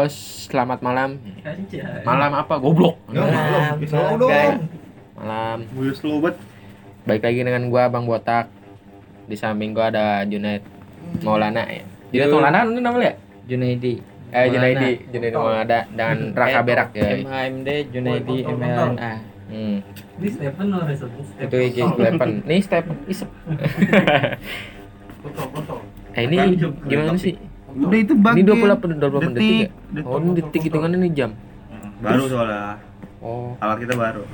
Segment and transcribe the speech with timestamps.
[0.00, 0.08] Halo,
[0.48, 1.20] selamat malam.
[1.44, 1.84] Anjay.
[2.08, 2.56] Malam apa?
[2.56, 2.96] Goblok.
[3.12, 3.28] Malam.
[3.36, 4.32] Malam, Slow malam, dong.
[4.32, 4.56] guys.
[5.12, 5.58] Malam.
[5.76, 6.36] Gue slow banget.
[7.04, 8.48] Baik lagi dengan gua Bang Botak.
[9.28, 10.64] Di samping gua ada Junaid
[11.20, 11.84] Maulana ya.
[12.16, 12.32] Junaid.
[12.32, 13.14] Maulana itu namanya ya?
[13.44, 13.94] Junaidi.
[14.32, 17.20] Eh Junaidi, Junaid Maulana dan Raka Berak ya.
[17.20, 18.36] MHMD Junaidi.
[18.48, 19.12] MLNA.
[19.52, 19.76] Hmm.
[20.16, 21.68] Ini Stephen lo disebut Itu Stephen.
[21.76, 21.78] IG.
[22.00, 22.30] Weapon.
[22.48, 23.28] Nih step isep.
[25.20, 25.74] Foto, foto.
[26.16, 26.56] Eh ini
[26.88, 27.36] gimana sih?
[27.72, 29.68] Udah itu Ini bagian 28 28 detik ya?
[29.92, 30.04] Detik.
[30.06, 31.30] Oh, ini detik hitungannya nih jam.
[32.00, 32.80] Baru soalnya.
[33.20, 34.24] Oh, Alat kita baru.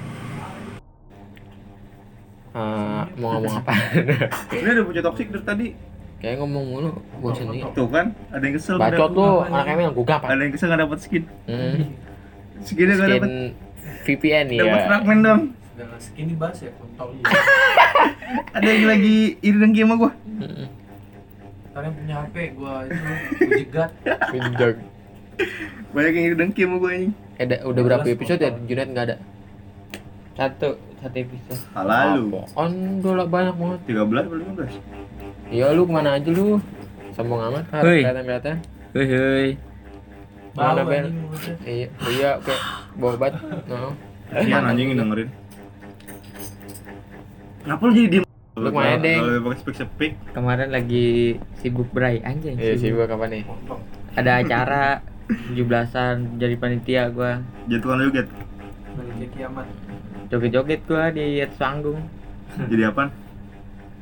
[2.56, 3.72] eh, mau ngomong apa?
[4.56, 5.66] Ini ada bocah toksik dari tadi.
[6.16, 7.68] Kayak ngomong mulu bosan nih.
[7.76, 8.80] Tuh kan, ada yang kesel.
[8.80, 10.28] Bacot dapet- anak Emil gua gapar.
[10.32, 11.24] Ada yang kesel nggak dapat skin.
[11.44, 11.92] Hmm.
[12.64, 13.28] Skinnya nggak dapat.
[13.28, 13.52] Skin
[14.06, 14.60] VPN ya.
[14.64, 15.42] Dapat fragmen dong.
[15.76, 17.08] Dengan skin dibahas ya kontol.
[18.56, 20.10] Ada yang lagi iri dengki sama gua.
[21.76, 23.16] Kalian punya HP gua itu gua
[23.60, 23.90] jegat.
[24.32, 24.74] Pinjag.
[25.92, 27.08] Banyak yang iri dengki sama gua ini.
[27.36, 28.50] Eh, da- udah berapa episode ya?
[28.64, 29.16] Junaid nggak ada.
[30.40, 31.60] Satu, satu episode.
[31.76, 32.40] Lalu.
[32.56, 32.72] On
[33.04, 33.80] udah lah banyak banget.
[33.92, 34.72] 13 atau 15?
[35.52, 36.56] Iya lu ke mana aja lu?
[37.12, 37.64] Sombong amat.
[37.68, 38.56] Kelihatan kelihatan.
[38.96, 39.48] Hei hei.
[40.56, 41.54] Mana, mulutnya.
[41.68, 42.60] Iya, iya kayak
[42.96, 43.32] bawa obat.
[43.68, 43.92] No.
[44.32, 45.28] Kasihan anjing yang dengerin.
[47.60, 48.25] Kenapa lu jadi diem?
[48.56, 49.20] Lu ke mana, Deng?
[49.20, 50.12] Kalau pakai speak speak.
[50.32, 52.56] Kemarin lagi sibuk bray anjing.
[52.56, 53.04] Iya sibuk.
[53.04, 53.44] gua kapan nih?
[54.16, 54.84] Ada acara
[55.52, 57.44] 17-an jadi panitia gua.
[57.68, 58.24] Joget.
[58.96, 59.68] Menuju kiamat.
[60.32, 62.00] Joget-joget gua di atas panggung.
[62.56, 63.12] Jadi apa?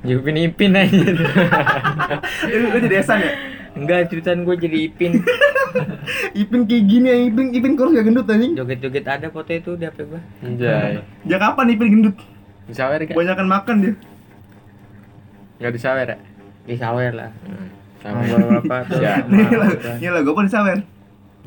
[0.07, 1.03] Jupin Ipin aja.
[2.47, 3.35] Lu lu jadi Esan ya?
[3.75, 5.19] Enggak, ceritaan gua jadi Ipin.
[6.47, 8.55] Ipin kayak gini ya, Ipin Ipin kurus gak gendut anjing.
[8.55, 10.23] Joget-joget ada foto itu di HP gua.
[10.47, 11.03] Anjay.
[11.27, 12.17] Ya kapan Ipin gendut?
[12.71, 13.19] Disawer kan?
[13.19, 13.95] Kebanyakan makan dia.
[15.65, 16.19] Enggak disawer ya?
[16.69, 17.31] Di sawer lah.
[17.49, 17.69] Hmm.
[18.05, 18.37] Sama Sawer.
[18.37, 19.01] beberapa tuh.
[19.01, 19.17] Ya.
[19.65, 20.79] lah, nih lah gue pun sawer.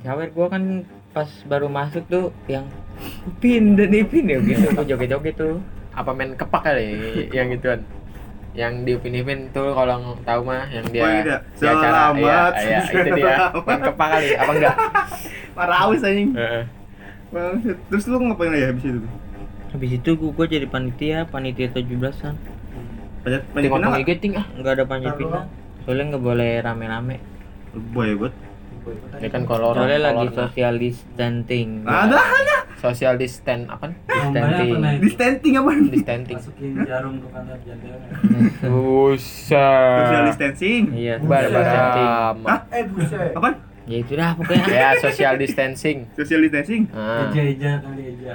[0.02, 0.82] Sawer gua kan
[1.14, 2.66] pas baru masuk tuh yang
[3.30, 5.62] Ipin dan Ipin ya gitu gua joget-joget tuh.
[5.94, 6.98] Apa main kepak kali
[7.30, 7.86] yang gituan?
[8.58, 11.22] Yang di Upin-Ipin tuh kalau tahu mah yang dia Oh, iya.
[11.22, 14.76] di acara iya, Selamat, iya, itu dia main kepak kali apa enggak?
[15.54, 16.34] Parah aus anjing.
[17.94, 19.02] Terus lu ngapain aja habis itu?
[19.78, 22.57] Habis itu gua, gua jadi panitia, panitia 17-an.
[23.28, 24.38] Tengok pindah pang nggak?
[24.38, 24.46] ah.
[24.56, 25.44] Enggak ada panjat pindah.
[25.84, 27.16] Soalnya nggak boleh rame-rame.
[27.92, 28.34] Boy buat.
[28.88, 31.84] Ini kan kolor Soalnya lagi social distancing.
[31.84, 32.58] Ada ada.
[32.80, 33.20] social
[33.68, 33.92] apa?
[33.92, 34.72] Distancing.
[34.72, 34.96] Apa, Nay?
[35.04, 35.72] Distancing apa?
[35.92, 36.38] Distancing.
[36.40, 38.00] Masukin jarum ke pantat jantung.
[38.72, 39.98] Buset.
[40.00, 40.84] Social distancing.
[40.96, 42.10] Iya, Bar distancing.
[42.48, 42.60] Hah?
[42.70, 43.32] Eh buset.
[43.36, 43.50] Apa?
[43.88, 44.66] Ya itu dah pokoknya.
[44.78, 45.98] Ya social distancing.
[46.14, 46.82] Social distancing.
[46.92, 48.34] Ah, Eja eja kali eja.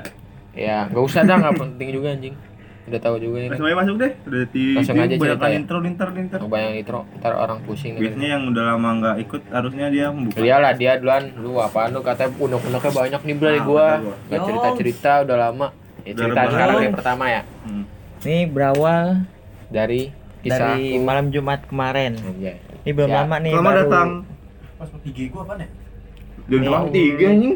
[0.53, 2.35] ya nggak usah dah nggak penting juga anjing.
[2.82, 3.48] Udah tahu juga ini.
[3.48, 4.12] Langsung aja masuk deh.
[4.22, 5.54] Udah di Langsung aja banyak cerita ya.
[5.54, 6.37] intro intro intro.
[6.37, 7.93] Nggak banyak intro, ntar orang pusing.
[7.94, 8.00] nih.
[8.03, 10.38] Biasanya yang udah lama nggak ikut harusnya dia membuka.
[10.38, 13.87] Iyalah dia duluan, lu apaan lu katanya unek-uneknya banyak nih dari Ah, gua.
[14.26, 15.66] Nggak cerita cerita udah lama.
[16.03, 16.50] Ya Udah cerita lebaran.
[16.50, 17.84] sekarang yang pertama ya Hmm.
[18.20, 19.06] Ini berawal
[19.69, 20.03] dari
[20.43, 20.59] kisah.
[20.75, 22.19] dari malam Jumat kemarin.
[22.19, 22.59] Anjay.
[22.82, 23.19] Ini belum Siap.
[23.20, 23.81] lama nih Selamat baru.
[23.81, 24.09] datang.
[24.75, 25.69] Pas gua apa nih?
[26.43, 26.59] Nih.
[26.60, 27.54] ruang tiga anjing.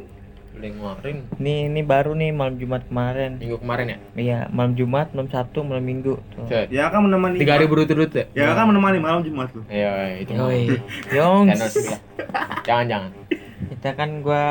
[0.56, 3.37] Udah ngeluarin Nih ini baru nih malam Jumat kemarin.
[3.37, 3.99] minggu kemarin ya.
[4.17, 6.17] Iya, malam Jumat, malam Sabtu, malam Minggu.
[6.33, 6.49] Tuh.
[6.72, 7.37] Ya kan menemani.
[7.37, 8.25] Tiga hari berturut-turut ya.
[8.33, 9.62] Ya kan menemani malam Jumat lu.
[9.69, 10.49] Iya, itu mah.
[11.12, 11.49] Yoi.
[11.53, 12.00] Channel sebelah.
[12.65, 13.11] Jangan jangan.
[13.77, 14.44] Kita kan gua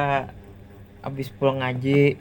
[1.02, 2.18] abis pulang ngaji,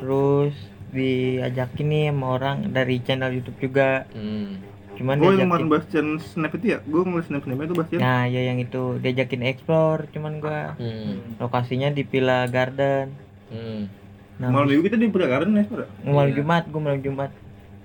[0.00, 0.56] terus
[0.92, 4.08] diajakin nih sama orang dari channel YouTube juga.
[4.16, 4.60] Hmm.
[4.96, 7.98] Cuman Gue yang kemarin channel snap itu ya, gue ngeliat snap snapnya bahas ya.
[7.98, 11.36] Nah, ya yang itu diajakin explore, cuman gua Hmm.
[11.36, 13.12] lokasinya di Villa Garden.
[13.46, 13.92] Hmm.
[14.36, 15.64] Nah, Malam minggu kita di Pura Garden ya,
[16.02, 16.36] malam Iya.
[16.36, 17.30] Jumat, gua malam Jumat.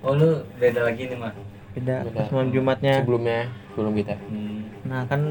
[0.01, 1.31] Oh lu beda lagi nih mah.
[1.71, 2.15] Beda, Beda.
[2.17, 2.95] pas malam Jumatnya.
[2.99, 3.39] Sebelumnya,
[3.69, 4.15] sebelum kita.
[4.81, 5.21] Nah, kan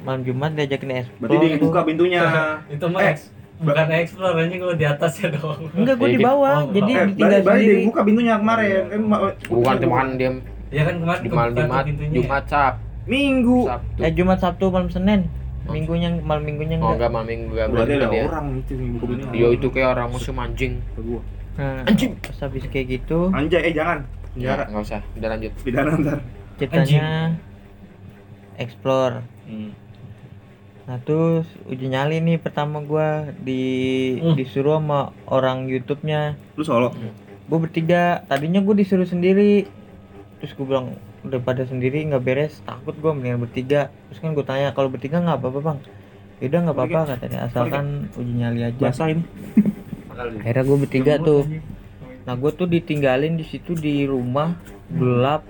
[0.00, 1.20] malam Jumat diajakin explore.
[1.26, 1.64] Berarti dia tuh.
[1.66, 2.20] buka pintunya.
[2.72, 3.16] Itu mah Eh,
[3.60, 5.68] bukan explore anjing kalau di atas ya dong.
[5.74, 6.24] Enggak, gua Iya, di gitu.
[6.26, 6.56] bawah.
[6.58, 7.82] Oh, jadi eh, tinggal sendiri.
[7.84, 8.82] buka pintunya kemarin.
[8.88, 10.30] Eh, ma- Bukan cuma kan dia
[10.70, 11.84] Ya kan kemarin di malam Jumat.
[12.10, 12.74] Jumat Sab,
[13.04, 13.66] Minggu.
[13.66, 13.98] Sabtu.
[14.00, 15.20] Eh Jumat Sabtu malam Senin.
[15.62, 16.94] Minggunya malam minggunya Oh enggak.
[16.96, 18.22] enggak malam minggu enggak Berarti ada dia.
[18.24, 19.30] orang itu buka pintunya.
[19.30, 20.72] Dia itu kayak orang musuh anjing.
[20.94, 21.20] Gua.
[21.52, 22.12] Nah, Anjing.
[22.16, 23.98] Pas habis kayak gitu, Anjay, eh jangan.
[24.32, 24.62] Ya, Penjara.
[24.66, 25.00] enggak usah.
[25.12, 25.52] Udah lanjut.
[25.60, 26.18] Pidana ntar.
[26.56, 27.06] ceritanya
[28.56, 29.24] explore.
[29.44, 29.72] Hmm.
[30.84, 33.62] Nah, terus uji nyali nih pertama gua di
[34.16, 34.34] Hmm.
[34.34, 36.34] disuruh sama orang YouTube-nya.
[36.52, 36.90] Lu solo.
[37.46, 38.22] Gue bertiga.
[38.24, 39.66] Tadinya gue disuruh sendiri.
[40.40, 43.92] Terus gue bilang udah pada sendiri nggak beres takut gue mendingan bertiga.
[44.08, 45.78] Terus kan gue tanya kalau bertiga nggak apa-apa bang?
[46.40, 47.38] Yaudah nggak apa-apa katanya.
[47.44, 48.80] Asalkan uji nyali aja.
[48.80, 49.24] Basah ini.
[50.20, 51.44] akhirnya gue bertiga tuh.
[52.28, 54.56] nah gue tuh ditinggalin di situ di rumah
[54.88, 55.44] gelap.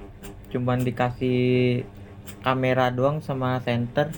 [0.50, 1.86] Cuman dikasih
[2.42, 4.10] kamera doang sama center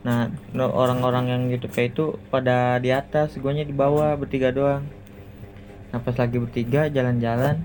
[0.00, 4.80] nah orang-orang yang YouTube itu pada di atas guanya di bawah bertiga doang.
[5.92, 7.60] Nah pas lagi bertiga jalan-jalan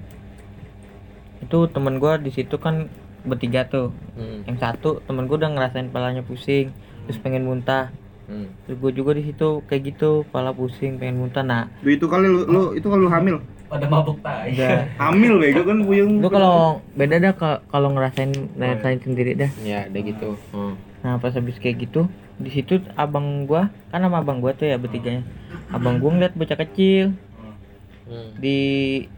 [1.37, 2.87] itu temen gua di situ kan
[3.21, 4.45] bertiga tuh Hmm.
[4.45, 6.69] yang satu temen gua udah ngerasain palanya pusing
[7.03, 7.89] terus pengen muntah
[8.25, 8.49] Hmm.
[8.63, 12.25] terus gua juga di situ kayak gitu pala pusing pengen muntah nah Lu itu kali
[12.25, 13.37] lu, lu itu kalau lu hamil.
[13.65, 14.53] Pada mabuk tai.
[14.53, 16.11] udah Hamil bego kan puyeng.
[16.19, 16.57] gua kalau
[16.93, 20.37] beda dah ka- kalau ngerasain ngerasain sendiri dah Ya, ada gitu.
[20.51, 20.73] Oh.
[21.01, 22.05] Nah pas habis kayak gitu
[22.35, 25.25] di situ abang gua kan sama abang gua tuh ya bertiganya
[25.67, 27.13] abang gua ngeliat bocah kecil
[28.05, 28.37] Hmm.
[28.37, 28.57] di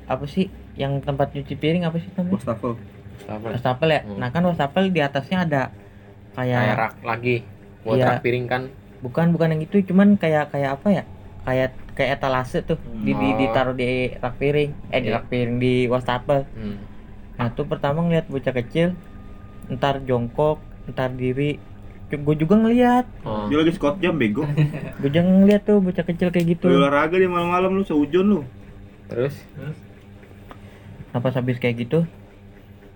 [0.06, 2.74] apa sih yang tempat cuci piring apa sih namanya Wastafel.
[3.18, 3.50] Wastafel.
[3.52, 4.18] wastafel ya Hmm.
[4.18, 5.64] nah kan wastafel di atasnya ada
[6.32, 7.36] Kayak kayak rak lagi.
[7.82, 8.06] Buat Iya.
[8.08, 8.62] rak piring kan.
[8.98, 11.04] bukan bukan yang itu cuman kayak kayak apa ya
[11.44, 13.34] kayak kayak etalase tuh di, di Oh.
[13.36, 13.86] ditaruh di
[14.16, 15.16] rak piring eh di Iya.
[15.16, 16.78] rak piring di wastafel Hmm.
[17.36, 18.94] nah tuh pertama ngeliat bocah kecil
[19.68, 20.58] ntar jongkok
[20.88, 21.58] ntar diri
[22.08, 23.46] gue juga ngeliat Oh.
[23.48, 24.46] Dia lagi squat jam bego.
[24.96, 28.40] gue juga ngeliat tuh bocah kecil kayak gitu Lu olahraga di malam-malam lu sehujon lu.
[29.08, 29.78] Terus Terus
[31.18, 32.06] Nah pas habis kayak gitu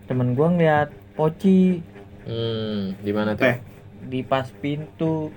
[0.06, 1.81] temen gua ngeliat poci
[2.21, 3.50] hmm, di mana tuh?
[3.50, 3.57] Teh.
[4.06, 5.33] di pas pintu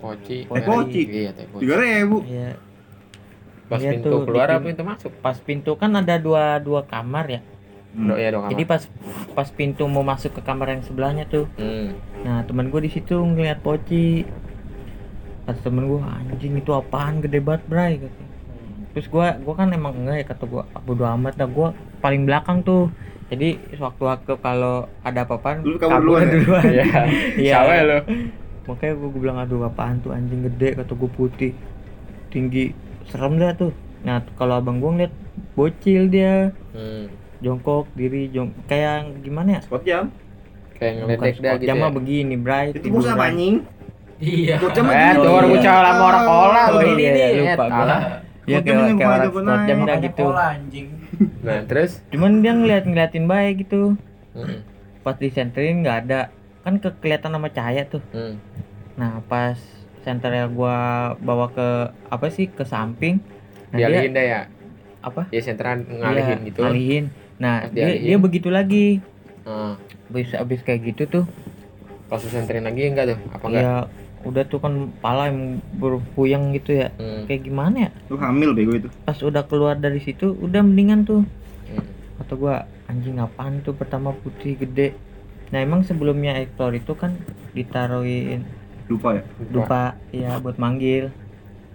[0.00, 0.48] Poci.
[0.48, 1.02] Teh poci.
[1.04, 1.60] Iya, teh poci.
[1.60, 2.24] Tiga ribu.
[2.24, 2.56] ya
[3.68, 5.12] Pas Iya pintu tuh, keluar apa pintu masuk?
[5.20, 7.40] pas pintu kan ada dua dua kamar ya
[7.92, 8.48] Do, ya dong.
[8.48, 8.88] jadi pas
[9.36, 11.92] pas pintu mau masuk ke kamar yang sebelahnya tuh Hmm.
[12.24, 14.24] nah temen gua di situ ngeliat poci
[15.44, 18.31] kata temen gua anjing itu apaan gede banget bray katanya.
[18.92, 22.60] Terus gua gua kan emang enggak ya kata gua bodo amat dah gua paling belakang
[22.60, 22.92] tuh
[23.26, 26.32] jadi sewaktu-waktu kalau ada apa-apa Lu kabur duluan ya?
[26.34, 26.84] duluan Iya.
[27.40, 27.52] Iya.
[27.54, 27.98] Siapa ya lo?
[28.62, 31.52] makanya gue bilang aduh apaan tuh anjing gede kata gue putih
[32.28, 32.70] tinggi
[33.04, 35.14] serem dah tuh nah kalau abang gue ngeliat
[35.52, 37.04] bocil dia Hmm.
[37.38, 40.04] jongkok diri jong kayak gimana ya Squat jam.
[40.72, 41.66] Kayak ngeledek dah gitu.
[41.66, 41.88] jam Ya.
[41.90, 43.56] begini bright Itu apa anjing?
[44.16, 44.56] Iya.
[44.56, 45.18] Bocah mah Eh, gini.
[45.18, 47.28] tuh orang bocah lama orang kola Oh, begini iya, nih.
[47.44, 47.70] lupa Eh,
[48.44, 49.86] ya jam kayak kayak orang naik.
[49.86, 50.88] dah gitu anjing.
[51.40, 53.94] Nah, terus cuman dia ngeliat ngeliatin baik gitu
[54.32, 54.64] Hmm.
[55.00, 58.40] pas disenterin nggak ada kan ke kelihatan sama cahaya tuh Hmm.
[58.94, 59.60] nah pas
[60.00, 60.76] senternya gua
[61.16, 61.68] bawa ke
[62.08, 63.20] apa sih ke samping
[63.68, 64.40] nah dia Dialihin dah ya.
[65.00, 66.60] apa Ya senteran ngalihin Iya, gitu.
[66.60, 67.04] ngalihin.
[67.36, 68.06] Nah, dia, dialihin.
[68.06, 68.86] dia begitu lagi.
[69.42, 69.72] Heeh.
[70.06, 71.24] Abis, abis kayak gitu tuh,
[72.06, 73.18] Pas senterin lagi enggak tuh?
[73.32, 73.62] Apa enggak?
[73.62, 73.74] ya
[74.22, 76.88] udah tuh kan pala yang berpuyang gitu ya.
[76.96, 77.26] Hmm.
[77.26, 77.90] Kayak gimana ya?
[78.08, 78.88] Lu hamil bego itu.
[79.06, 81.22] Pas udah keluar dari situ, udah mendingan tuh.
[81.68, 81.84] Hmm.
[82.22, 84.94] Kata gua, anjing apaan tuh pertama putih gede.
[85.52, 87.12] Nah, emang sebelumnya explore itu kan
[87.52, 88.48] ditaruhin
[88.88, 89.22] Lupa ya.
[89.52, 91.12] lupa ya buat manggil.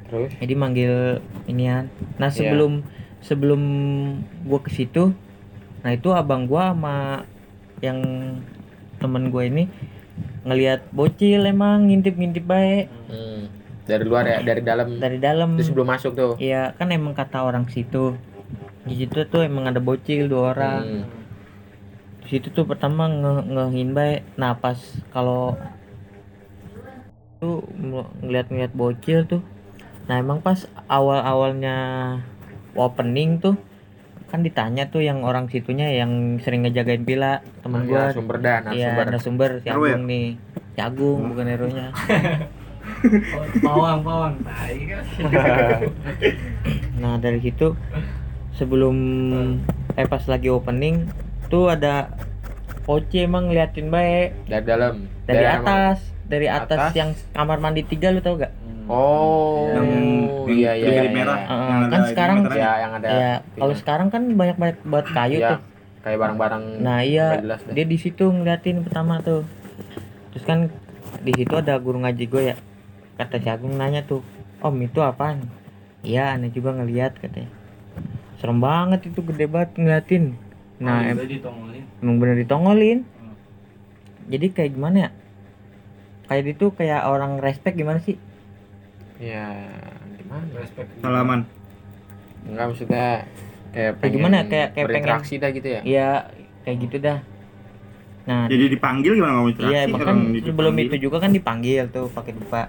[0.10, 1.90] Terus Jadi manggil inian.
[2.18, 2.82] Nah, sebelum
[3.22, 3.62] sebelum
[4.46, 5.14] gua ke situ,
[5.82, 7.26] nah itu abang gua sama
[7.82, 8.02] yang
[8.98, 9.64] temen gue ini
[10.48, 13.42] ngelihat bocil emang ngintip-ngintip baik hmm.
[13.84, 14.88] dari luar ya, dari dalam.
[14.96, 15.60] dari dalam.
[15.60, 16.34] Terus sebelum masuk tuh.
[16.40, 18.16] Iya, kan emang kata orang situ.
[18.88, 20.84] Di situ tuh emang ada bocil dua orang.
[20.84, 21.06] Hmm.
[22.24, 24.22] Di situ tuh pertama nge ngehin baik.
[24.40, 24.80] Nah, pas
[25.12, 25.60] kalau
[27.44, 27.68] tuh
[28.24, 29.44] ngeliat-ngeliat bocil tuh.
[30.08, 31.76] Nah, emang pas awal-awalnya
[32.80, 33.60] opening tuh
[34.28, 38.60] kan ditanya tuh yang orang situnya yang sering ngejagain pila temen Ya, gua sumber dah,
[38.68, 39.06] Iya, narasumber.
[39.06, 39.94] narasumber si Hero ya?
[39.94, 40.28] Agung nih.
[40.70, 41.88] Si Agung bukan hero-nya.
[43.60, 44.36] Pawang, pawang.
[44.42, 45.04] Tai kan.
[46.98, 47.78] Nah, dari situ
[48.52, 48.96] sebelum
[49.94, 51.06] eh pas lagi opening
[51.46, 52.10] tuh ada
[52.82, 54.94] Poci emang ngeliatin baik dari dalam.
[55.24, 56.94] dari atas, dari atas, Atas?
[56.96, 58.50] yang kamar mandi tiga lu tau gak?
[58.88, 59.90] Oh, Yang,
[60.48, 60.88] iya iya.
[60.88, 61.40] yang iya, merah.
[61.40, 61.52] iya.
[61.52, 62.40] Yang kan ada sekarang-.
[62.50, 63.08] Ya, yang ada.
[63.08, 65.60] ya, kalau sekarang kan banyak banyak buat kayu Iya, tuh.
[66.02, 66.64] Kayak barang-barang.
[66.80, 69.44] Nah, iya, jelas dia di situ ngeliatin pertama tuh.
[70.32, 70.60] Terus kan
[71.20, 72.56] di situ ada guru ngaji gue ya.
[73.16, 74.24] Kata si Agung nanya tuh,
[74.64, 75.52] "Om, itu apaan?"
[76.00, 77.52] Iya, aneh juga ngeliat katanya.
[78.38, 80.24] Serem banget itu gede banget ngeliatin.
[80.80, 81.84] Nah, em- Udah ditongolin.
[82.00, 83.00] emang bener ditongolin.
[84.28, 85.10] Jadi kayak gimana ya?
[86.28, 88.16] Kayak itu kayak orang respect gimana sih?
[89.18, 89.48] Ya,
[90.16, 90.46] gimana?
[90.54, 90.90] Respect.
[91.00, 91.42] Salaman.
[92.44, 93.08] Enggak maksudnya
[93.70, 94.38] kayak Kayak gimana?
[94.38, 95.82] pengen Kayak- kayak berinteraksi dah gitu ya.
[95.84, 96.10] Iya,
[96.64, 97.20] kayak gitu dah.
[98.28, 99.74] Nah, Jadi dipanggil gimana ngomong interaksi?
[99.74, 100.86] Iya, emang kan orang sebelum dipanggil.
[100.86, 102.62] itu juga kan dipanggil tuh pakai dupa.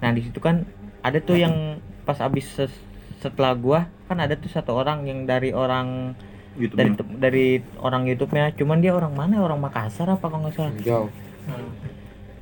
[0.00, 0.64] Nah, di situ kan
[0.98, 1.54] ada tuh yang
[2.02, 2.82] pas abis ses-
[3.18, 6.16] setelah gua kan ada tuh satu orang yang dari orang
[6.52, 7.46] YouTube dari dari
[7.78, 9.40] orang YouTube-nya, cuman dia orang mana?
[9.40, 10.72] Orang Makassar apa kalau nggak salah.
[10.78, 11.08] Jauh.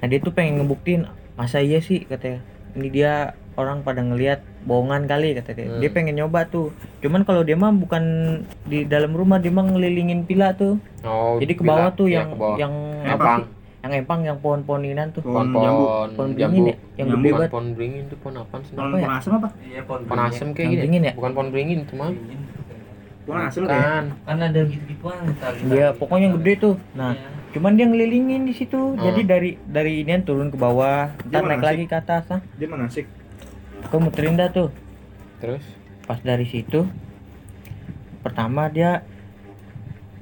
[0.00, 2.40] Nah, dia tuh pengen ngebuktiin masa iya sih katanya.
[2.72, 3.12] Ini dia
[3.54, 5.66] orang pada ngelihat bohongan kali kata dia.
[5.66, 5.78] Hmm.
[5.78, 6.70] Dia pengen nyoba tuh.
[6.98, 8.02] Cuman kalau dia mah bukan
[8.64, 10.78] di dalam rumah dia mah ngelilingin pila tuh.
[11.00, 12.56] Oh, Jadi ke bawah tuh iya, yang bawah.
[12.56, 12.74] yang
[13.04, 13.14] Apa?
[13.14, 13.46] apa sih?
[13.80, 15.84] yang empang yang pohon-pohon inian tuh Pohon Pohon jambu.
[16.12, 17.16] pohon beringin ya yang Jambu.
[17.16, 18.72] gede Bukan banget pohon beringin itu pohon apa sih?
[18.76, 19.00] Pohon Apa ya?
[19.00, 19.48] pohon asem apa?
[19.58, 20.78] Iya, pohon Pohon asem kayak gini.
[20.78, 21.12] beringin ya?
[21.16, 22.10] Bukan pohon beringin itu mah.
[23.22, 23.62] Pohon asem.
[23.64, 24.04] Kan.
[24.20, 25.16] Kan ada gitu-gituan.
[25.64, 26.74] Iya, pokoknya yang gede tuh.
[26.92, 27.28] Nah, Iya.
[27.50, 28.94] Cuman dia ngelilingin di situ.
[28.94, 29.00] Hmm.
[29.00, 32.24] Jadi dari dari inian turun ke bawah, ntar mana naik lagi ke atas.
[32.30, 33.04] Nah, Dia mana sih?
[33.80, 34.70] ke muterin dah tuh.
[35.40, 35.64] Terus
[36.04, 36.84] Pas dari situ
[38.20, 39.02] pertama dia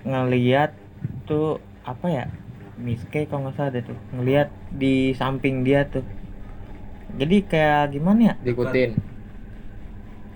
[0.07, 0.73] ngeliat
[1.27, 2.25] tuh apa ya?
[2.79, 3.99] Miske kalau nggak salah deh tuh.
[4.15, 6.07] Ngeliat di samping dia tuh.
[7.19, 8.35] Jadi kayak gimana ya?
[8.45, 8.95] diikutin.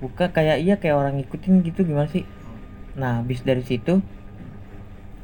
[0.03, 2.27] Buka kayak iya kayak orang ngikutin gitu gimana sih?
[2.99, 4.03] Nah, habis dari situ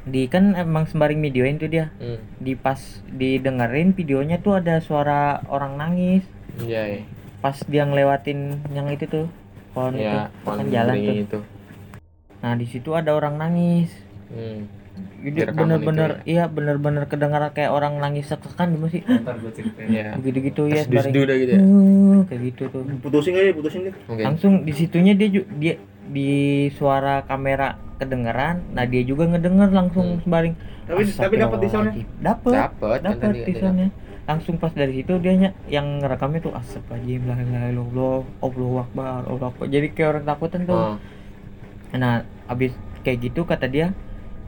[0.09, 1.93] di kan emang sembaring videoin tuh dia.
[1.95, 2.17] Hmm.
[2.35, 6.25] di pas didengerin videonya tuh ada suara orang nangis
[6.59, 6.81] Iya.
[6.89, 7.01] iya.
[7.39, 8.39] pas dia ngelewatin
[8.69, 9.25] yang itu tuh
[9.69, 11.39] pohon Ya, itu pohon kan jalan tuh itu.
[12.37, 13.89] nah di situ ada orang nangis
[14.27, 14.67] Hmm.
[15.21, 19.87] jadi bener-bener itu iya bener-bener kedengaran kayak orang nangis sekekan gimana sih Ntar gue ceritain.
[19.87, 20.07] Iya.
[20.15, 21.03] begitu-gitu ya udah
[21.35, 21.59] gitu ya.
[21.59, 23.95] "Uh," kayak gitu tuh Putusin kali, putusin deh.
[24.05, 24.23] Mungkin.
[24.25, 25.73] langsung di situnya dia dia
[26.09, 26.31] di
[26.73, 30.21] suara kamera kedengeran nah dia juga ngedenger langsung Hmm.
[30.23, 30.55] sembaring.
[30.89, 31.89] Tapi tapi dapat di sana.
[32.17, 33.31] dapat Dapat dapat
[34.25, 38.75] langsung pas dari situ dia ny- yang ngerekamnya tuh asap aja la ilaha illallah Allahu
[38.79, 39.65] akbar Allahu akbar.
[39.67, 40.77] Jadi kayak orang takutan tuh.
[40.77, 40.95] Oh.
[41.89, 42.69] nah abis
[43.01, 43.97] kayak gitu kata dia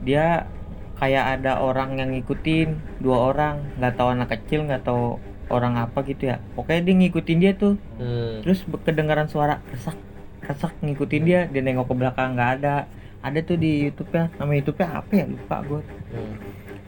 [0.00, 0.46] dia
[0.94, 5.98] kayak ada orang yang ngikutin dua orang nggak tahu anak kecil nggak tahu orang apa
[6.02, 6.38] gitu ya.
[6.54, 7.74] Pokoknya dia ngikutin dia tuh.
[7.98, 8.38] Hmm.
[8.42, 9.98] terus kedengaran suara resak
[10.42, 12.76] resak ngikutin dia dia nengok ke belakang nggak ada
[13.20, 15.82] ada tuh di YouTube ya nama YouTube nya apa ya lupa gue
[16.12, 16.34] Hmm.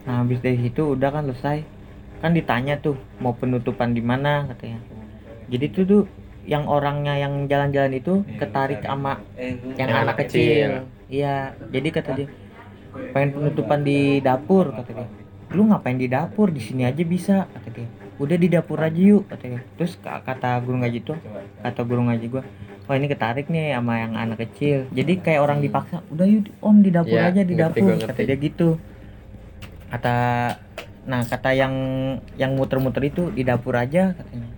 [0.05, 1.65] Nah, habis dari situ udah kan selesai.
[2.21, 4.77] Kan ditanya tuh mau penutupan di mana katanya.
[5.49, 6.01] Jadi tuh tuh
[6.45, 10.69] yang orangnya yang jalan-jalan itu ketarik sama Eh, lu- yang Yang anak kecil.
[11.09, 11.35] Iya,
[11.73, 12.27] jadi kata dia
[13.11, 15.07] pengen penutupan di dapur kata dia.
[15.49, 16.53] Lu ngapain di dapur?
[16.53, 17.89] Di sini aja bisa kata dia.
[18.15, 19.61] Udah di dapur aja yuk kata dia.
[19.75, 21.19] Terus ka- kata guru ngaji tuh,
[21.59, 22.43] kata guru ngaji gua,
[22.85, 24.87] wah ini ketarik nih sama yang anak kecil.
[24.89, 27.95] Jadi kayak orang dipaksa, udah yuk om di dapur Iya, aja di ngerti, dapur gua
[27.97, 28.23] kata ngerti.
[28.25, 28.69] dia gitu.
[29.87, 30.15] Kata
[31.05, 31.73] nah kata yang
[32.35, 34.49] yang muter-muter itu di dapur aja katanya.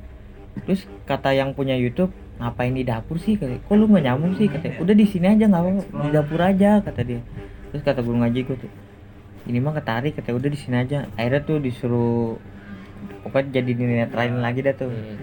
[0.63, 4.45] Terus kata yang punya YouTube ngapain di dapur sih kata kok lu nggak nyambung sih
[4.45, 7.17] katanya udah di sini aja nggak apa di dapur aja kata dia
[7.67, 8.69] terus kata guru ngaji gue tuh
[9.43, 12.37] ini mah ketarik kata udah di sini aja akhirnya tuh disuruh
[13.19, 15.17] pokoknya jadi dinetralin lagi dah tuh Hmm.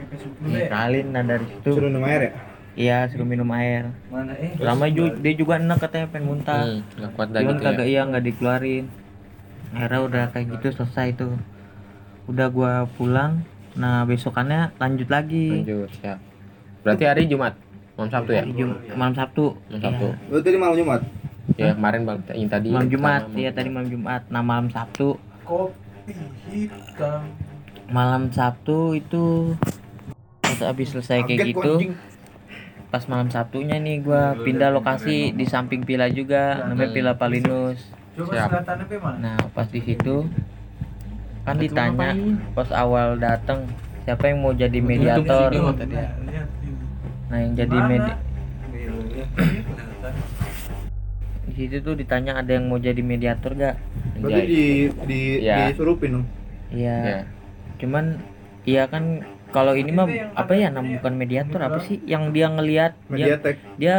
[0.47, 2.33] netralin nah dari situ Suruh minum air ya?
[2.75, 4.54] iya suruh minum air Mana eh?
[4.59, 6.81] lama juga dia juga enak katanya pengen muntah Hmm.
[6.95, 7.69] Nggak kuat cuman tuh ya.
[7.71, 8.85] kagak iya nggak dikeluarin
[9.71, 11.35] akhirnya udah kayak gitu selesai tuh
[12.25, 13.43] udah gua pulang
[13.75, 16.19] nah besokannya lanjut lagi Lanjut, siap.
[16.81, 17.57] Berarti hari Jumat,
[17.95, 18.40] malam Sabtu ya?
[18.40, 20.09] Hari Jum- malam Sabtu Malam Sabtu.
[20.28, 21.00] Lu tadi malam Jumat.
[21.54, 22.66] Ya kemarin bang, yang tadi.
[22.66, 22.75] Iya.
[22.75, 25.09] malam Jumat pertama, ya tadi malam Jumat nah malam Sabtu
[25.43, 26.12] Kopi
[26.49, 27.21] hitam.
[27.86, 29.54] Malam Sabtu itu
[30.40, 31.92] pas habis selesai kayak gitu anjing.
[32.88, 36.90] pas malam Sabtunya nih gua pindah lokasi di samping villa juga namanya.
[36.90, 37.80] Villa Palinus
[38.14, 38.48] Siap.
[38.48, 39.16] selatan apa mana?
[39.18, 40.24] nah pas di situ
[41.42, 42.14] kan ditanya
[42.52, 43.66] pas awal datang
[44.00, 45.50] siapa yang mau jadi mediator
[47.26, 48.12] nah yang jadi medi
[48.74, 49.26] Iya,
[51.44, 53.76] di situ tuh ditanya ada yang mau jadi mediator gak
[54.16, 54.64] Berarti di
[55.04, 55.68] di Ya.
[55.68, 56.26] disurupin dong.
[56.68, 57.20] iya Ya.
[57.76, 58.19] Cuman
[58.64, 62.99] iya kan kalau ini mah apa ya nam bukan mediator apa sih yang dia ngelihat
[63.07, 63.38] dia
[63.78, 63.97] dia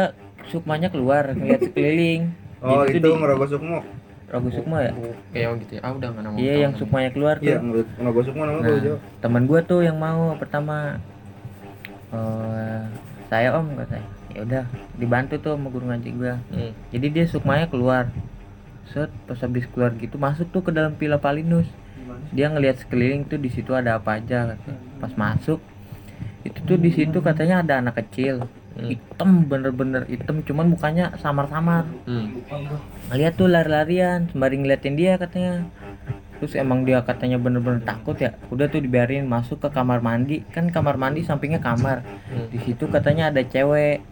[0.52, 2.30] sukmanya keluar ngeliat sekeliling.
[2.62, 3.78] Oh, Jadi itu di- ngerogok sukmo.
[4.26, 4.92] Ragu Sukma ya?
[5.30, 5.80] Kayak gitu ya.
[5.86, 6.34] Ah udah nggak nama.
[6.34, 7.46] iya yang sukmanya keluar tuh.
[7.46, 7.58] Iya,
[8.02, 10.98] ngerogok sukmo namanya Nah, teman gua tuh yang mau pertama.
[12.10, 12.82] Eh
[13.26, 14.64] saya om katanya ya udah
[14.98, 16.34] dibantu tuh sama guru ngaji gua.
[16.50, 16.72] Hmm.
[16.90, 18.10] jadi dia sukmanya keluar.
[18.86, 21.66] Set pas habis keluar gitu masuk tuh ke dalam villa Palinus
[22.32, 24.78] dia ngelihat sekeliling tuh di situ ada apa aja katanya.
[24.98, 25.60] pas masuk
[26.42, 28.92] itu tuh di situ katanya ada anak kecil Hmm.
[28.92, 32.44] hitam bener-bener hitam cuman mukanya samar-samar Hmm.
[33.08, 35.64] ngeliat tuh lari-larian sembari ngeliatin dia katanya
[36.36, 40.68] terus emang dia katanya bener-bener takut ya udah tuh dibiarin masuk ke kamar mandi kan
[40.68, 42.52] kamar mandi sampingnya kamar Hmm.
[42.52, 44.04] di situ katanya ada cewek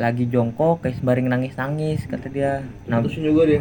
[0.00, 3.60] lagi jongkok kayak sembari nangis-nangis kata dia nah juga dia.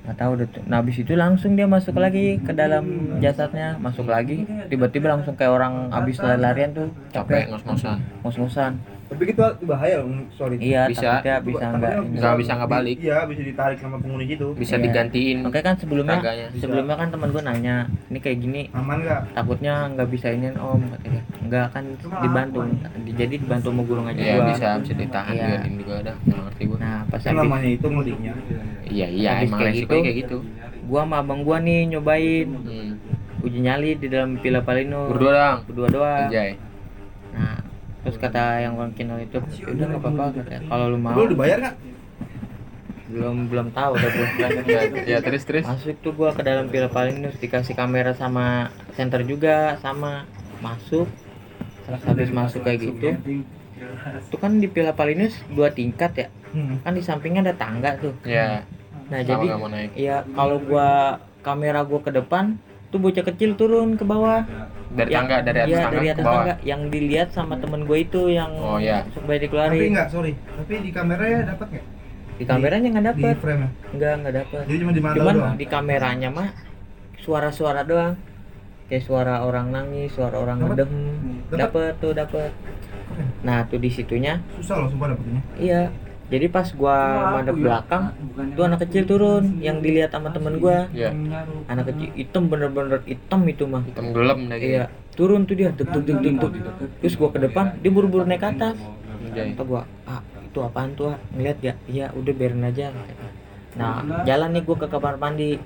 [0.00, 0.62] Nggak tahu deh tuh.
[0.64, 2.84] nah habis itu langsung dia masuk lagi ke dalam
[3.18, 7.98] jasadnya masuk lagi tiba-tiba langsung kayak orang habis lari-larian tuh Capek capek ngos-ngosan.
[8.22, 8.72] ngos-ngosan
[9.10, 10.54] Tapi gitu bahaya, mm, sorry.
[10.62, 11.18] iya Bisa.
[11.18, 12.96] takutnya bisa enggak Nggak bisa nggak balik.
[12.96, 14.54] Iya, bisa ditarik sama penghuni situ.
[14.54, 14.86] Bisa Iya.
[14.86, 16.46] digantiin makanya kan sebelumnya taganya.
[16.54, 17.76] sebelumnya kan teman gue nanya
[18.06, 19.20] ini kayak gini Aman enggak?
[19.34, 21.84] takutnya nggak bisa ini om katanya enggak kan
[22.22, 22.58] dibantu
[23.10, 25.58] jadi dibantu sama guru ngaji Iya gua bisa bisa ditahan Iya.
[25.74, 26.12] juga ada.
[26.22, 26.78] Nggak ngerti gua.
[26.78, 28.32] nah pas Kan habis namanya itu mudiknya.
[28.90, 29.94] Iya iya Habis emang kayak gitu.
[29.96, 30.36] kayak gitu.
[30.82, 32.90] gua sama abang gua nih nyobain Hmm.
[33.40, 35.58] uji nyali di dalam Villa Palino Berdua doang.
[35.64, 36.58] berdua doang Anjay.
[37.30, 37.56] nah
[38.00, 40.24] terus kata yang orang kenal itu udah nggak apa-apa
[40.66, 41.76] kalau lu mau Lu dibayar nggak?
[43.08, 44.28] belum belum tahu udah belum
[44.70, 45.62] Ya, ya terus terus.
[45.64, 50.26] masuk tuh gua ke dalam Villa Palino dikasih kamera sama center juga sama
[50.58, 51.06] masuk
[51.82, 53.08] terus habis masuk kayak gitu
[54.20, 56.82] itu kan di Villa Palinus dua tingkat ya Hmm.
[56.82, 58.66] kan di sampingnya ada tangga tuh Ya.
[59.10, 59.90] Nah Sama jadi nggak mau naik.
[59.92, 60.90] ya kalau gua
[61.40, 62.44] kamera gua ke depan
[62.88, 64.42] tuh bocah kecil turun ke bawah
[64.88, 66.34] Dari Ya, tangga dari atas iya, tangga dari ke atas bawah.
[66.40, 69.06] tangga yang dilihat sama temen gue itu yang Oh, iya.
[69.08, 70.32] supaya Tapi dikeluarin enggak, sorry.
[70.34, 71.86] Tapi di kameranya dapat nggak?
[72.32, 75.54] di kameranya nggak Di dapet frame nggak nggak dapet Jadi cuma di cuman doang.
[75.54, 76.48] di kameranya mah
[77.20, 78.14] suara-suara doang
[78.86, 80.90] kayak suara orang nangis suara orang ngedem
[81.46, 81.58] Dapet?
[81.60, 82.50] dapet tuh dapet
[83.40, 85.42] nah tuh di situnya Susah loh sumpah dapetinnya.
[85.54, 85.82] iya
[86.30, 86.96] jadi pas gua
[87.34, 88.04] madep belakang
[88.54, 91.10] tuh anak kecil turun yang dilihat sama temen gua Iya.
[91.66, 94.66] anak kecil hitam bener-bener hitam itu mah Hitam gelem lagi.
[94.70, 96.52] iya turun tuh dia tuk tuk tuk tuk tuk
[96.98, 98.78] terus gua ke depan dia buru-buru naik ke atas
[99.20, 99.52] Anjay.
[99.52, 101.18] kata gua ah itu apaan tuh ah?
[101.30, 102.94] ngeliat ya iya udah biarin aja
[103.72, 105.58] nah jalan nih gua ke kamar mandi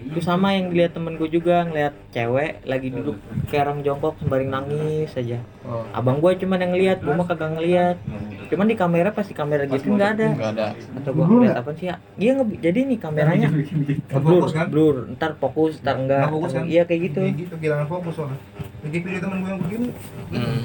[0.00, 4.48] itu sama yang dilihat temen gue juga ngeliat cewek lagi duduk kayak orang jongkok sembari
[4.48, 5.84] nangis aja Oh.
[5.92, 8.00] abang gue cuman yang ngeliat gue mah kagak ngeliat
[8.50, 10.26] cuman di kamera pasti kamera gitu nggak ada.
[10.34, 10.66] Enggak ada.
[10.74, 11.96] atau gua ngeliat apa sih ya?
[12.18, 14.66] Iya nge- jadi nih kameranya Nggak blur fokus kan?
[14.66, 14.96] blur.
[15.14, 16.34] Ntar fokus ntar enggak Nggak.
[16.34, 16.64] fokus kan?
[16.66, 17.20] iya kayak gitu.
[17.22, 18.38] Kayak gitu kehilangan fokus soalnya.
[18.80, 19.88] Lagi video temen gue yang begini.
[20.34, 20.58] Hmm.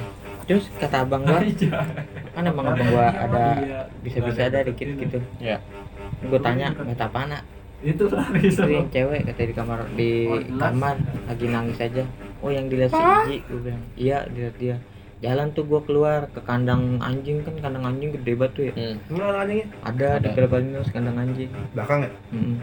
[0.46, 1.42] terus kata abang gua
[2.32, 3.44] kan emang abang gua ada
[4.02, 5.18] bisa-bisa ada dikit gitu.
[5.38, 5.58] Ya.
[6.22, 7.44] gue tanya nggak apa nak?
[7.82, 10.10] Itu lari itu yang cewek kata di kamar di
[10.56, 12.06] kamar lagi nangis aja.
[12.42, 13.82] Oh yang dilihat si Iji gue bilang.
[13.94, 14.76] Iya dilihat dia
[15.26, 18.96] jalan tuh gua keluar ke kandang anjing kan kandang anjing gede banget tuh ya Hmm.
[19.10, 19.68] Mana anjingnya?
[19.82, 20.30] ada, di Ada.
[20.32, 22.12] Peloponnese kandang anjing Belakang ya?
[22.30, 22.56] Mm.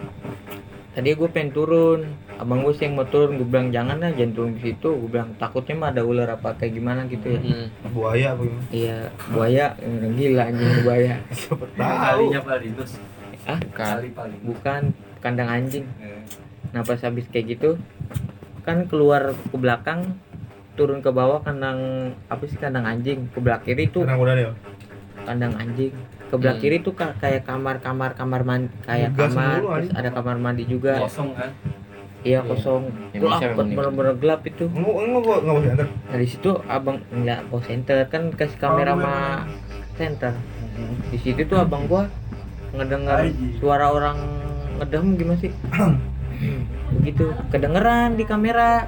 [0.92, 2.04] Tadi gue pengen turun,
[2.36, 4.92] abang gue sih yang mau turun, gue bilang jangan lah, jangan turun di situ.
[4.92, 7.40] Gue bilang takutnya mah ada ular apa kayak gimana gitu ya.
[7.40, 7.66] Hmm.
[7.88, 8.66] Buaya apa gimana?
[8.68, 8.96] Iya,
[9.32, 9.66] buaya,
[10.12, 11.14] gila anjing buaya.
[11.32, 11.96] Siapa tahu.
[12.28, 12.92] Kalinya Palinus.
[13.42, 13.72] Ah, Bukan.
[13.72, 14.40] Kali paling.
[14.44, 14.82] bukan
[15.18, 15.88] kandang anjing.
[16.70, 17.80] Nah pas habis kayak gitu,
[18.60, 20.20] kan keluar ke belakang,
[20.72, 21.78] turun ke bawah kandang
[22.26, 24.44] apa sih kandang anjing, ke belakang kiri tuh Tenang udah nih.
[25.22, 25.92] kandang anjing.
[26.26, 26.64] Ke belakang Hmm.
[26.64, 30.64] kiri tuh ka- kayak kamar-kamar kamar mandi, kayak Ngegas kamar, mulu, terus ada kamar mandi
[30.64, 30.96] juga.
[30.98, 31.50] Kosong kan?
[32.22, 34.64] Iya kosong, bisa memang bener-bener gelap itu.
[34.68, 35.86] Enggak enggak gua enggak mau center.
[35.90, 39.14] Nah di situ abang nggak bawa center kan kasih kamera Oh, sama
[39.92, 40.32] center.
[41.10, 42.06] Di situ tuh abang gua
[42.72, 43.26] ngedenger
[43.58, 44.16] suara orang
[44.78, 45.50] ngedem gimana sih?
[46.94, 48.86] Begitu kedengeran di kamera.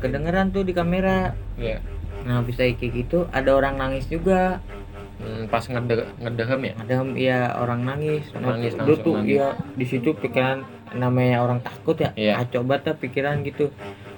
[0.00, 1.36] Kedengeran tuh di kamera.
[1.54, 1.78] Iya.
[2.20, 4.58] Nah bisa kayak gitu ada orang nangis juga.
[5.16, 6.72] Hmm, pas ngede ngedehem ya.
[6.80, 8.24] Ada ya orang nangis.
[8.32, 9.36] Nah, Nangis, langsung tuh nangis.
[9.36, 12.10] ya di situ pikiran namanya orang takut ya.
[12.14, 12.40] Iya.
[12.40, 13.68] Kacau banget dah pikiran gitu.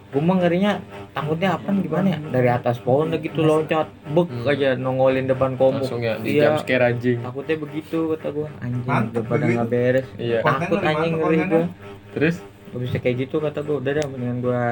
[0.08, 0.78] Gue mah ngerinya
[1.10, 2.18] takutnya apa gimana ya?
[2.20, 4.44] Dari atas pohon udah gitu loncat, bek Hmm.
[4.46, 5.82] aja nongolin depan komuk.
[5.82, 6.52] Langsung ya di Iya.
[6.52, 7.18] jump scare anjing.
[7.18, 8.48] Takutnya begitu kata gua.
[8.60, 9.56] Anjing Mantep udah pada begitu.
[9.56, 10.06] nggak beres.
[10.14, 10.38] Iya.
[10.44, 11.64] Takut anjing ngeri gua.
[12.12, 12.36] Terus
[12.72, 13.76] Gak bisa kayak gitu kata gua.
[13.78, 14.62] Udah dah mendingan gua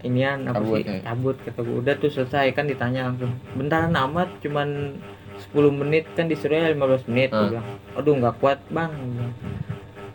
[0.00, 0.84] inian apa Cabut sih?
[0.88, 0.98] ya?
[1.04, 1.76] Cabut kata gua.
[1.84, 3.32] Udah tuh selesai kan ditanya langsung.
[3.52, 4.96] Bentaran amat cuman
[5.52, 7.52] 10 menit kan disuruhnya 15 menit Hmm.
[7.52, 7.66] bilang.
[7.94, 8.92] Aduh nggak kuat bang.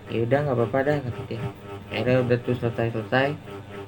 [0.10, 1.42] Ya udah nggak apa-apa dah kata dia.
[1.90, 3.28] Akhirnya udah tuh selesai-selesai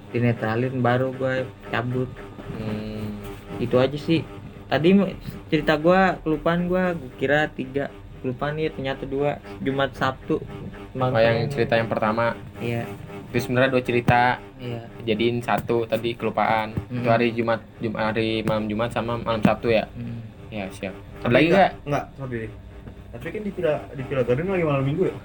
[0.08, 2.08] dinetralin baru gua cabut
[2.56, 3.12] hmm,
[3.60, 4.24] itu aja sih
[4.72, 4.96] tadi
[5.52, 7.92] cerita gua kelupaan gua gua kira tiga
[8.24, 10.40] kelupaan ya ternyata dua Jumat Sabtu
[10.96, 12.88] oh yang cerita yang pertama iya
[13.28, 14.22] itu sebenarnya dua cerita
[14.58, 16.98] iya jadiin satu tadi kelupaan Hmm.
[16.98, 20.24] itu hari Jumat Jumat hari malam Jumat sama malam Sabtu ya Hmm.
[20.48, 22.48] ya siap ada lagi nggak Enggak, sorry.
[23.08, 25.16] Tapi kan di Villa di Villa Garden lagi malam minggu ya.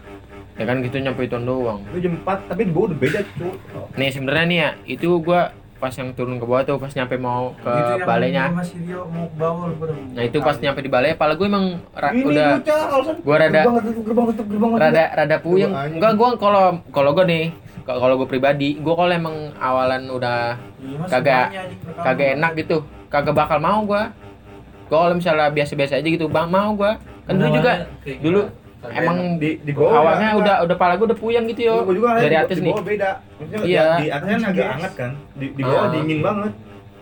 [0.54, 3.52] ya kan gitu nyampe itu doang Itu jam 4, tapi di bawah udah beda, cuy.
[3.94, 5.42] nih sebenarnya nih ya itu gua
[5.76, 9.26] pas yang turun ke bawah tuh pas nyampe mau ke Itu balainya Mas Rio mau
[9.26, 9.92] ke bawah lu pada.
[10.08, 12.48] nah itu pas nyampe di balai pala gue emang ra- Ini udah
[13.18, 14.78] gua rada- gerbang tutup gerbang tutup gerbang tutup.
[14.80, 17.50] rada rada puyeng enggak gua kalau kalau gua nih
[17.82, 22.76] kalau kalau gue pribadi gua kalau emang awalan udah Iya, Kagak- di kagak enak gitu
[23.06, 24.10] kagak bakal mau gua
[24.86, 28.42] gua kalau misalnya biasa-biasa aja gitu bang mau gua kan dulu juga Kayak dulu?
[28.78, 30.42] Kagak emang di di bawah awalnya enggak.
[30.42, 32.62] udah udah pala gua udah puyeng gitu yo Gua juga ngeliat dari di- atas di
[32.62, 33.10] nih bawah beda.
[33.32, 33.86] Maksudnya Iya.
[33.94, 35.10] di atasnya kan agak hangat kan.
[35.32, 35.90] Di di bawah Ah.
[35.92, 36.52] dingin banget.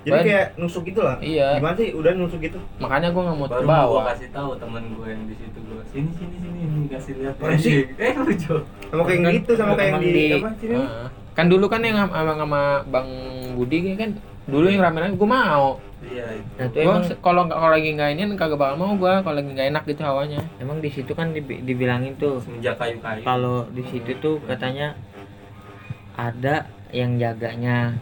[0.00, 1.16] Jadi Ban- kayak nusuk gitu lah.
[1.20, 2.56] iya Gimana sih udah nusuk gitu?
[2.76, 5.34] makanya gua nggak mau baru ke mau bawah gua kasih tahu temen gue yang di
[5.36, 7.74] situ gua sini sini sini ini kasih lihat sih?
[8.00, 8.56] eh lucu
[8.88, 10.68] Sama kayak yang gitu sama kayak yang di, di- apa sih?
[10.70, 11.06] Heeh.
[11.30, 13.08] kan dulu kan yang sama, sama- sama bang
[13.54, 14.10] Budi kan
[14.46, 15.68] dulu yang rame-rame gua mau
[16.00, 16.48] iya itu.
[16.56, 19.20] nah itu gua emang se- kalau nggak kalau lagi nggak ini kagak bakal mau gua
[19.20, 23.20] kalau lagi nggak enak gitu hawanya emang di situ kan dibi- dibilangin tuh semenjak kayu-kayu
[23.20, 24.96] kalau di situ tuh katanya
[26.16, 28.00] ada yang jaganya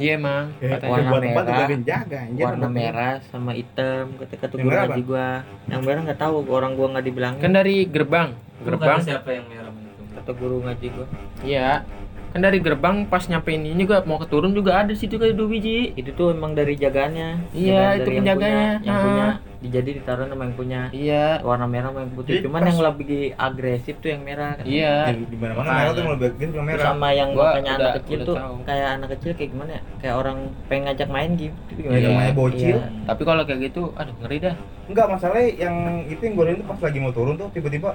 [0.00, 0.44] Iya emang.
[0.56, 0.90] Ya, katanya.
[0.90, 1.68] warna buat tempat merah.
[1.68, 2.42] yang jaga anjir.
[2.42, 5.28] warna merah sama hitam ketika tuh Yang guru ngaji gua
[5.66, 8.28] yang merah nggak tahu orang gua nggak dibilangin Kan dari gerbang.
[8.60, 8.96] Gerbang.
[8.96, 9.72] kata siapa yang merah
[10.10, 11.06] kata guru ngaji gua
[11.42, 11.84] Iya.
[12.30, 15.90] Kan dari gerbang pas nyampein ini juga mau keturun juga ada situ kayak dua biji.
[15.92, 18.54] itu tuh emang dari jagaannya Iya, Jagaan itu dari yang penjaganya.
[18.70, 19.26] punya, yang punya
[19.60, 21.26] jadi ditaruh sama yang punya Iya.
[21.42, 24.64] warna merah sama yang putih Jadi cuman pas- yang lebih agresif tuh yang merah kan.
[24.64, 24.94] Iya.
[25.10, 26.84] Di di mana mana merah tuh mau lebih agresif yang merah.
[26.86, 28.54] sama yang Gua makanya udah- anak kecil udah tuh tahu.
[28.62, 32.76] kayak anak kecil kayak gimana ya kayak orang pengen ngajak main gitu Iya, namanya bocil.
[32.78, 32.88] Iya.
[33.04, 34.54] Tapi kalau kayak gitu, aduh ngeri dah.
[34.86, 37.90] Enggak masalah yang itu yang gue lihat tuh pas lagi mau turun tuh tiba-tiba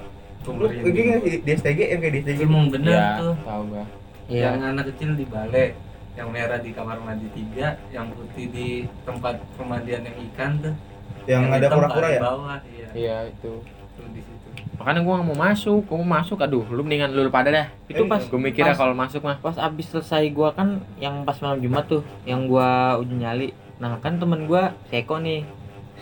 [0.46, 0.86] lu Pemerintah.
[0.86, 3.34] ini nggak sih, di STG yang kayak di STG Emang bener Iya, tuh.
[3.42, 3.84] tahu gua.
[4.26, 4.54] Iya.
[4.54, 5.74] Yang anak kecil di balai,
[6.18, 8.68] yang merah di kamar mandi tiga, yang putih di
[9.06, 10.74] tempat pemandian yang ikan tuh.
[11.26, 12.88] yang ada hitam kura-kura ya bawah, iya.
[12.94, 13.52] Iya, itu.
[13.98, 14.46] Tuh di situ.
[14.78, 17.66] Makanya gua nggak mau masuk, gua mau masuk, aduh, lu mendingan lu pada dah.
[17.90, 19.42] itu pas Gua mikirnya kalau masuk mah.
[19.42, 23.98] pas abis selesai gua kan yang pas malam Jumat tuh yang gua uji nyali nah
[24.00, 25.44] kan temen gua Seko nih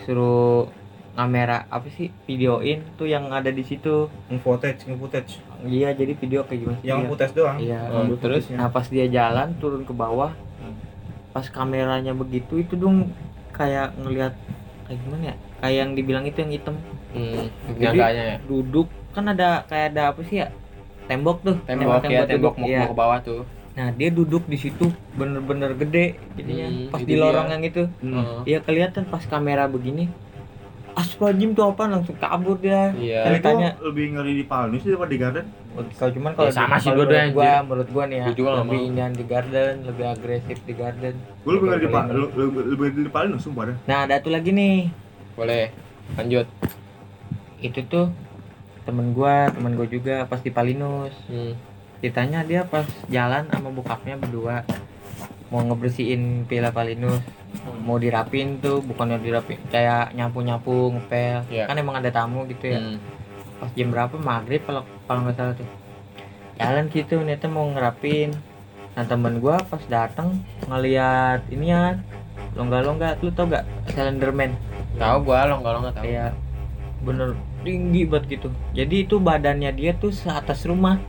[0.05, 0.67] suruh
[1.15, 4.11] kamera apa sih videoin tuh yang ada di situ
[4.43, 7.09] footage footage iya jadi video kayak gimana sih yang dia?
[7.09, 8.43] footage doang iya Oh, terus?
[8.49, 10.31] nah pas dia jalan turun ke bawah
[11.31, 13.11] pas kameranya begitu itu dong
[13.51, 14.33] kayak ngelihat
[14.85, 16.75] kayak gimana ya kayak yang dibilang itu yang hitam
[17.11, 18.35] Hmm, Jadi- ya.
[18.43, 20.51] duduk kan ada kayak ada apa sih ya
[21.05, 22.79] tembok tuh Tembok ya, tembok mau, iya.
[22.81, 23.41] mau ke bawah tuh.
[23.71, 27.21] Nah dia duduk di situ bener-bener gede jadinya Hmm, pas di dia.
[27.21, 27.83] lorong yang itu.
[27.87, 28.39] Heeh.
[28.45, 30.11] Iya kelihatan pas kamera begini.
[30.95, 32.95] Asfajim tuh apa langsung kabur dia.
[32.95, 33.27] Iya.
[33.35, 33.75] Itu Tanya.
[33.83, 35.45] lebih ngeri di Palnis daripada di Garden
[35.99, 38.79] Kalau cuman kalau Ya, sama sih dua-duanya, menurut gua, menurut gua nih ya Gua lebih
[38.79, 41.15] inian di garden, lebih agresif di garden.
[41.19, 44.49] gue lebih ngeri di Palnis lebih ngeri di Palnis sumpah dah Nah ada tuh lagi
[44.49, 44.87] nih
[45.35, 45.67] Boleh.
[46.15, 46.47] Lanjut.
[47.59, 48.07] itu tuh
[48.83, 51.11] temen gua, temen gua juga pas di Palinus.
[51.27, 51.57] Hmm.
[51.99, 54.63] Ditanya dia pas jalan sama bokapnya berdua
[55.49, 57.19] mau ngebersihin pila Palinus
[57.75, 61.65] mau dirapin tuh bukannya dirapin kayak nyapu nyapu ngepel Iya.
[61.65, 62.97] kan emang ada tamu gitu ya Hmm.
[63.55, 65.67] pas jam berapa maghrib kalau kalau nggak salah tuh
[66.55, 68.31] jalan gitu ternyata mau ngerapin
[68.91, 71.99] nah temen gua pas datang ngeliat ini ya
[72.53, 74.55] longga-longga lu tau gak Slenderman
[74.95, 76.03] Tahu gua longgol-longgol tahu.
[76.03, 76.31] kayak
[77.01, 81.01] bener tinggi banget gitu jadi itu badannya dia tuh seatas rumah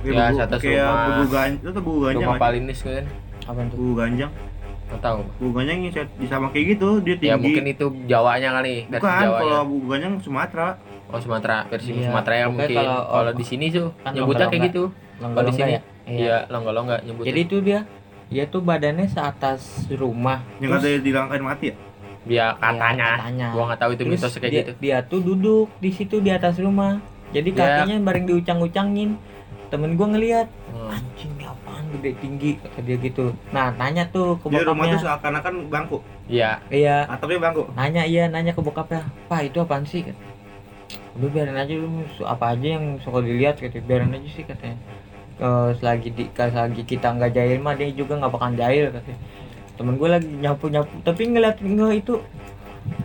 [0.00, 1.04] Ya, Kayak satu kayak rumah.
[1.08, 2.36] buku ganjang itu tuh buku ganjang Rumah?
[2.38, 3.04] Palinis kan.
[3.42, 4.30] apa tuh buku ganjang
[4.84, 5.18] Enggak tahu.
[5.38, 5.94] buku ganjang yang
[6.26, 9.40] sama kayak gitu dia tinggi Ya mungkin itu Jawanya kali, versi bukan Jawanya.
[9.40, 10.68] kalau buku ganjang Sumatera
[11.06, 12.74] Oh Sumatera, versi Iya, Sumatera ya mungkin.
[12.74, 14.66] kalau- Kalau oh, di sini tuh kan nyebutnya kayak longga-longga.
[14.66, 14.84] gitu.
[15.16, 15.72] longga-longga sini?
[15.72, 17.26] ya Iya, longgol-longgol nyebutnya.
[17.26, 17.80] jadi itu dia
[18.26, 19.60] dia tuh badannya seatas
[19.92, 21.76] rumah yang Terus- ada dilangkain mati ya
[22.24, 23.04] dia katanya.
[23.04, 23.48] Iya, katanya.
[23.50, 24.72] Gua nggak tahu itu Terus mitos kayak dia, gitu.
[24.80, 26.98] dia tuh duduk di situ di atas rumah
[27.30, 27.58] jadi Ya.
[27.78, 29.10] kakinya bareng diucang-ucangin
[29.66, 30.88] temen gua ngeliat Hmm.
[30.90, 31.33] anjing
[31.94, 33.30] gede tinggi kata dia gitu.
[33.54, 34.94] Nah tanya tuh ke dia rumah bokapnya.
[34.94, 35.98] tuh seakan-akan bangku.
[36.26, 36.50] Iya.
[36.68, 36.96] iya.
[37.06, 37.62] Atapnya bangku.
[37.78, 40.02] Nanya iya nanya ke bokapnya pak itu apaan sih?
[41.14, 43.78] Udah biarin aja lu apa aja yang suka dilihat gitu.
[43.82, 44.76] Biarin aja sih katanya.
[45.34, 49.20] Eh, selagi di selagi kita nggak jahil mah dia juga nggak bakal jahil katanya.
[49.74, 52.14] Temen gue lagi nyapu nyapu tapi ngeliat nge itu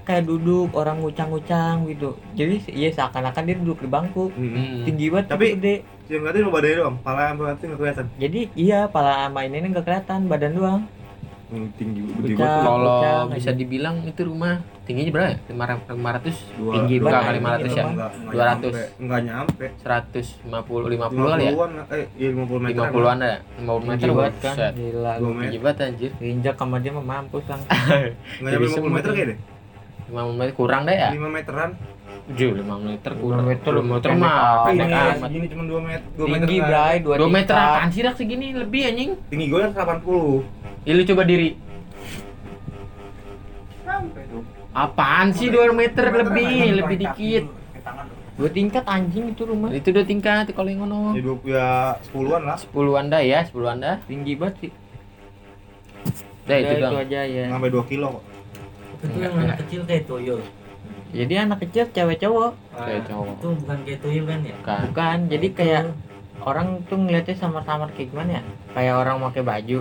[0.05, 2.17] kayak duduk orang ngucang-ngucang gitu.
[2.37, 4.29] Jadi iya seakan-akan dia duduk di bangku.
[4.33, 4.85] Hmm.
[4.85, 5.75] tinggi banget Tapi- tapi gede
[6.09, 9.61] yang ngerti cuma badannya doang pala yang berarti nggak kelihatan jadi iya pala sama ini
[9.63, 10.81] nggak kelihatan badan doang
[11.49, 15.37] Hmm, tinggi gede banget Kalau bisa dibilang itu rumah tingginya berapa ya?
[15.49, 17.83] 500 Dua- tinggi dua- banget, kali anjing, 500 ya?
[17.89, 18.45] Enggak, enggak 200.
[18.69, 18.81] nyampe.
[19.01, 19.65] Enggak nyampe.
[19.81, 21.49] 150 50 kali ya?
[21.49, 22.77] 50-an, eh iya 50 meter.
[22.85, 23.37] 50-an ada.
[23.57, 25.41] 50 meter tinggi banget kan gila Dua meter.
[25.41, 26.11] Tinggi banget anjir.
[26.21, 28.13] injak sama dia mah mampus langsung Enggak
[28.45, 29.37] nyampe Jadi 50 meter kayak deh.
[30.07, 31.09] 5 meter kurang deh ya?
[31.09, 31.69] 5 meteran.
[32.29, 33.41] 7 5 meter kurang.
[33.41, 35.17] 5 meter, 2 meter mah Ini amat.
[35.25, 36.09] segini cuma 2 meter.
[36.13, 36.45] 2 meter.
[36.45, 36.67] tinggi kan.
[36.69, 39.09] bray 2 2 meter apaan sih rak segini lebih anjing?
[39.27, 40.85] Tinggi gue kan 80.
[40.85, 41.49] Ya lu coba diri.
[44.69, 47.45] Apaan sih 2 meter Dua meter lebih, lebih dikit.
[48.39, 51.11] dua tingkat anjing itu rumah Itu udah tingkat kalau yang ngono.
[51.11, 51.69] Ya 20 ya
[52.07, 52.55] 10-an lah.
[52.55, 53.91] 10 anda ya, 10 anda.
[54.05, 54.71] tinggi banget sih
[56.47, 56.93] Udah itu dong.
[56.95, 58.23] aja ya Sampai 2 kilo kok.
[59.01, 60.39] Itu yang anak kecil kayak toyo.
[61.09, 63.33] Jadi anak kecil cewek cowok Kayak cowok.
[63.41, 64.55] Itu bukan kayak toyo kan ya?
[64.61, 64.79] Bukan.
[64.93, 65.83] bukan jadi kayak
[66.43, 69.79] orang tuh ngeliatnya samar-samar kayak gimana ya kayak orang pakai baju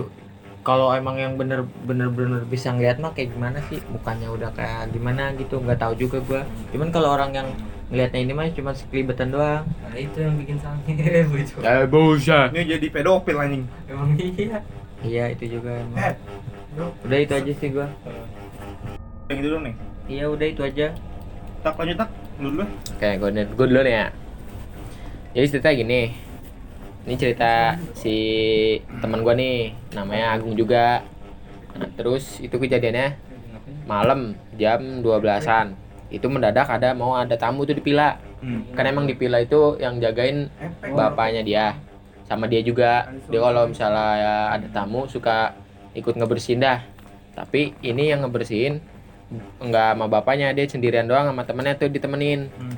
[0.59, 4.91] kalau emang yang bener bener bener bisa ngeliat mah kayak gimana sih bukannya udah kayak
[4.91, 6.41] gimana gitu nggak tahu juga gua
[6.75, 7.47] cuman kalau orang yang
[7.89, 10.93] ngeliatnya ini mah cuma sekelibetan doang Nah itu yang bikin sange.
[11.65, 12.53] Ya busa.
[12.53, 13.65] Ini jadi pedofil anjing.
[13.89, 14.61] Emang iya.
[15.01, 15.97] iya itu juga emang.
[15.97, 16.15] Eh,
[16.77, 17.89] udah itu aja sih gua
[19.29, 19.75] yang itu dong nih.
[20.09, 20.87] iya udah itu aja
[21.59, 22.09] Tak lanjut tak.
[22.39, 22.65] Dulu dulu.
[22.95, 24.05] Oke, gue gue dulu nih ya.
[25.35, 26.01] Jadi ceritanya gini.
[26.99, 28.15] ini cerita si
[29.01, 31.01] teman gua nih namanya Agung juga
[31.73, 33.17] nah, terus itu kejadiannya
[33.89, 35.73] malam jam 12-an
[36.13, 38.71] itu mendadak ada mau ada tamu tuh di pila Hmm.
[38.71, 40.47] kan emang di pila itu yang jagain
[40.85, 41.65] bapaknya dia
[42.23, 45.51] sama dia juga dia kalau misalnya ya ada tamu suka
[45.91, 46.79] ikut ngebersihin dah
[47.35, 48.79] tapi ini yang ngebersihin
[49.59, 52.75] nggak sama bapaknya dia sendirian doang sama temennya tuh ditemenin Hmm.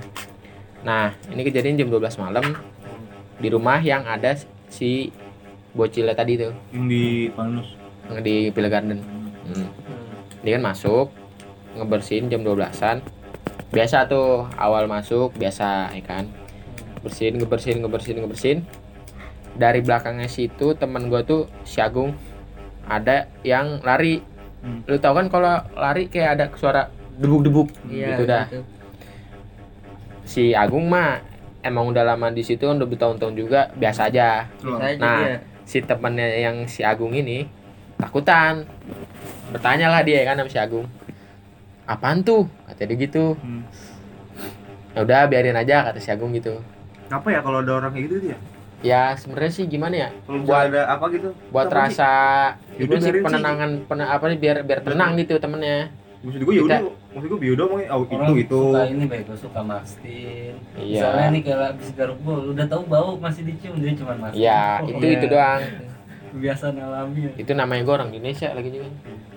[0.81, 2.57] nah ini kejadian jam 12 malam
[3.37, 4.35] di rumah yang ada
[4.67, 5.09] si
[5.71, 7.67] bocilnya tadi tuh Yang di Panus.
[8.05, 8.99] yang di Pila Garden
[9.47, 9.67] Hmm.
[10.41, 11.07] dia kan masuk
[11.71, 12.99] ngebersihin jam 12-an
[13.71, 16.27] biasa tuh awal masuk biasa ya kan
[16.99, 18.59] bersihin ngebersihin ngebersihin ngebersihin
[19.53, 22.11] dari belakangnya situ teman gua tuh si Agung
[22.83, 24.19] ada yang lari
[24.62, 24.86] Hmm.
[24.86, 28.45] lu tau kan kalau lari kayak ada suara debuk-debuk Iya, gitu dah
[30.24, 31.21] si Agung mah
[31.62, 35.38] emang udah lama di situ udah bertahun-tahun juga biasa aja Bisa aja Nah, dia.
[35.63, 37.45] si temennya yang si Agung ini
[37.97, 38.65] takutan
[39.50, 40.86] bertanya lah dia kan sama si Agung
[41.84, 43.65] apaan tuh kata dia gitu Hmm.
[44.93, 46.62] ya udah biarin aja kata si Agung gitu
[47.08, 48.38] Apa ya kalau ada orang kayak gitu dia?
[48.82, 51.30] Ya sebenarnya sih gimana ya Kalau Buat- ada apa gitu?
[51.50, 51.80] buat Apa sih?
[51.94, 52.12] rasa
[52.76, 56.62] itu Yaudah, sih penenangan pen, apa nih biar biar tenang gitu temennya Maksud gue ya
[56.62, 56.80] udah,
[57.12, 58.62] maksud gue biudo mau oh, itu Orang itu.
[58.67, 61.02] suka ini baik gue suka Martin Iya.
[61.02, 64.65] misalnya nih kalau habis garuk bol udah tahu bau masih dicium dia cuma Martin ya
[64.80, 65.15] Oh, itu iya.
[65.15, 65.62] itu doang
[66.32, 67.32] kebiasaan alami ya.
[67.36, 68.89] itu namanya gue orang Indonesia lagi juga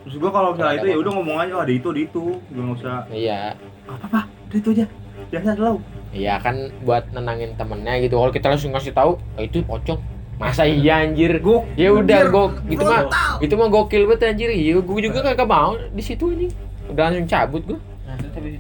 [0.05, 2.25] Terus gue kalau misalnya itu ya udah ngomong aja oh, ada itu ada itu.
[2.45, 4.85] Gue nggak usah iya apa apa, ada itu aja.
[5.27, 5.79] Biasa selalu.
[6.14, 8.16] Iya kan buat nenangin temennya gitu.
[8.16, 9.98] Kalau kita langsung kasih tahu "Oh, itu pocong.
[10.38, 11.42] Masa iya anjir?
[11.42, 13.07] Gue ya udah gok gitu mah
[13.38, 14.50] itu mah gokil banget anjir.
[14.50, 16.55] Iya gue juga kagak mau di situ anjing.
[16.90, 17.81] Udah langsung cabut gue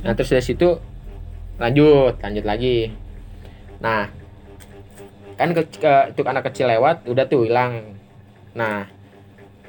[0.02, 0.68] nah terus dari situ
[1.62, 2.90] lanjut lanjut lagi.
[3.78, 4.10] Nah
[5.34, 7.94] kan ke, ke- itu anak kecil lewat udah tuh hilang.
[8.54, 8.86] Nah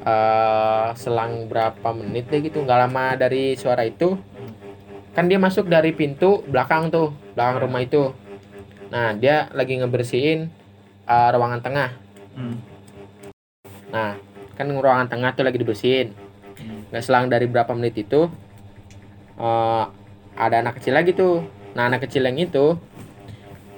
[0.05, 4.13] eh selang berapa menit deh gitu nggak lama dari suara itu
[5.15, 8.12] kan dia masuk dari pintu belakang tuh belakang rumah itu.
[8.91, 10.51] Nah dia lagi ngebersihin
[11.08, 11.89] eh, ruangan tengah.
[12.36, 12.60] Hmm.
[13.95, 14.19] Nah,
[14.60, 16.12] kan ruangan tengah tuh lagi dibersihin.
[16.91, 18.28] Nggak selang dari berapa menit itu
[19.39, 19.84] eh,
[20.36, 21.47] ada anak kecil lagi tuh.
[21.80, 22.75] Nah, anak kecil yang itu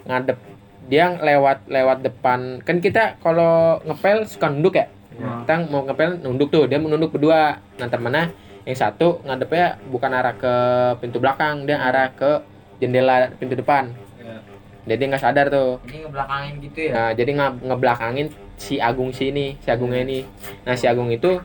[0.09, 0.41] ngadep
[0.89, 2.65] dia lewat lewat depan.
[2.65, 4.89] Kan kita kalau ngepel suka nunduk ya?
[5.21, 6.65] Nah, kita mau ngepel nunduk tuh.
[6.65, 7.61] Dia menunduk berdua.
[7.77, 8.33] Nah temennya
[8.67, 10.53] yang satu ngadepnya bukan arah ke
[10.99, 12.43] pintu belakang dia arah ke
[12.77, 14.43] jendela pintu depan Iya.
[14.83, 16.91] jadi nggak sadar tuh Ini ngebelakangin gitu ya.
[16.91, 18.27] Nah, jadi nge ngebelakangin
[18.59, 20.25] si Agung si ini, si Agungnya ini.
[20.67, 21.39] Nah, si Agung itu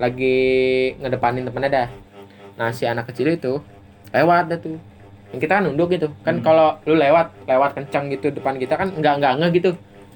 [0.00, 0.36] lagi
[0.98, 1.88] ngedepanin temennya dah.
[2.58, 3.60] Nah, si anak kecil itu
[4.10, 4.80] lewat dah tuh.
[5.30, 6.08] Yang kita kan nunduk gitu.
[6.24, 6.44] Kan Hmm.
[6.44, 9.70] kalau lu lewat, lewat kencang gitu depan kita kan enggak enggak enggak gitu.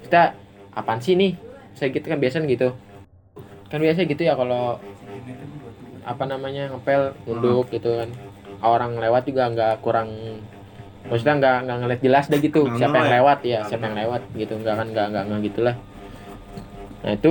[0.08, 0.34] Kita
[0.72, 1.36] apaan sih nih?
[1.76, 2.68] Saya gitu kan biasa gitu.
[3.68, 4.80] Kan biasa gitu ya kalau
[6.08, 8.08] apa namanya ngepel nunduk gitu kan.
[8.58, 10.08] Orang lewat juga enggak kurang
[11.08, 13.96] maksudnya nggak nggak ngeliat jelas deh gitu Nggak siapa yang lewat ya Nggak siapa yang
[13.96, 15.76] lewat gitu nggak kan nggak nggak nggak gitulah
[16.98, 17.30] nah itu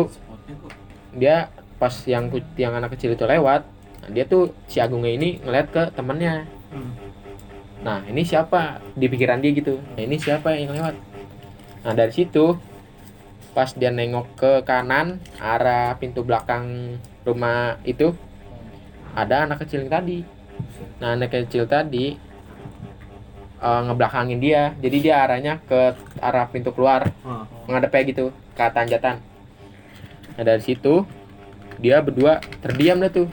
[1.14, 1.36] dia
[1.78, 3.68] pas yang ku- yang anak kecil itu lewat
[4.02, 6.50] nah, dia tuh si Agungnya ini ngeliat ke temennya.
[6.74, 6.92] Hmm.
[7.86, 8.82] nah ini siapa?
[8.98, 9.78] Di pikiran dia gitu.
[9.94, 10.96] Nah ini siapa yang lewat?
[11.86, 12.58] Nah dari situ
[13.54, 18.14] pas dia nengok ke kanan arah pintu belakang rumah itu
[19.14, 20.26] ada anak kecil yang tadi.
[21.00, 22.18] Nah anak kecil tadi
[23.62, 24.74] eh, ngebelakangin dia.
[24.82, 27.08] Jadi dia arahnya ke arah pintu keluar.
[27.22, 27.46] Ah.
[27.68, 29.20] ngadepnya gitu ke tanjatan
[30.38, 31.02] nah dari situ
[31.82, 33.28] dia berdua terdiam dah tuh.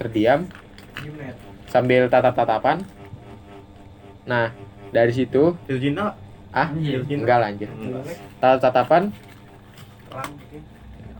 [0.00, 0.48] Terdiam.
[1.68, 2.84] Sambil tatap-tatapan.
[4.24, 4.52] Nah
[4.88, 5.52] dari situ
[6.48, 7.12] ah cinta.
[7.12, 7.70] enggak lanjut
[8.40, 9.02] tatap-tatapan.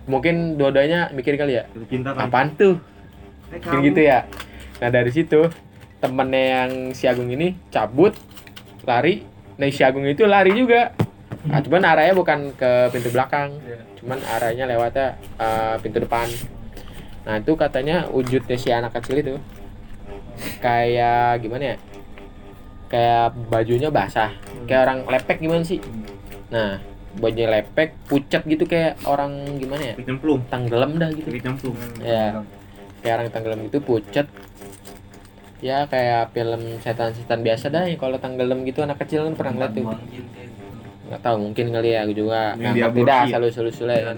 [0.08, 0.56] Mungkin.
[0.56, 1.68] Dua-duanya mikir kali ya?
[1.92, 2.32] Cinta kan.
[2.32, 2.80] apaan tuh
[3.56, 3.84] Kamu.
[3.88, 4.28] gitu ya.
[4.78, 5.48] Nah dari situ
[5.98, 8.14] temennya yang si Agung ini cabut
[8.84, 9.24] lari.
[9.58, 10.92] Nah si Agung itu lari juga.
[11.48, 13.56] Nah, cuman arahnya bukan ke pintu belakang.
[13.64, 13.80] Iya.
[13.98, 16.30] cuman arahnya lewatnya eh, pintu depan.
[17.26, 19.34] Nah itu katanya wujudnya si anak kecil itu
[20.62, 21.76] kayak gimana ya?
[22.88, 24.32] Kayak bajunya basah.
[24.70, 25.82] Kayak orang lepek gimana sih?
[26.54, 26.78] Nah
[27.18, 29.94] bajunya lepek pucat gitu kayak orang gimana ya?
[29.98, 31.28] Kayak tenggelam dah gitu.
[31.32, 31.76] Kayak cemplung.
[32.00, 32.44] Ya.
[32.98, 34.26] Kayak orang tenggelam gitu pucat
[35.58, 39.72] ya kayak film setan-setan biasa dah ya kalau tenggelam gitu anak kecil kan pernah ngeliat
[39.72, 39.82] tuh
[41.08, 43.24] nggak tahu mungkin kali ya aku juga Yang dia ya?
[43.32, 44.16] selalu selalu kan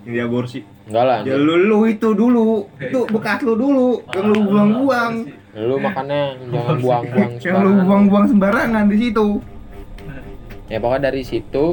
[0.00, 0.58] Yang dia aborsi.
[0.88, 2.64] enggak lah Ya lu, lu itu dulu.
[2.80, 4.00] Itu bekas lu dulu.
[4.10, 5.12] Yang lu buang-buang.
[5.52, 9.26] lu makanya jangan buang-buang Yang lu buang-buang sembarangan di situ.
[10.66, 11.64] ya pokoknya dari situ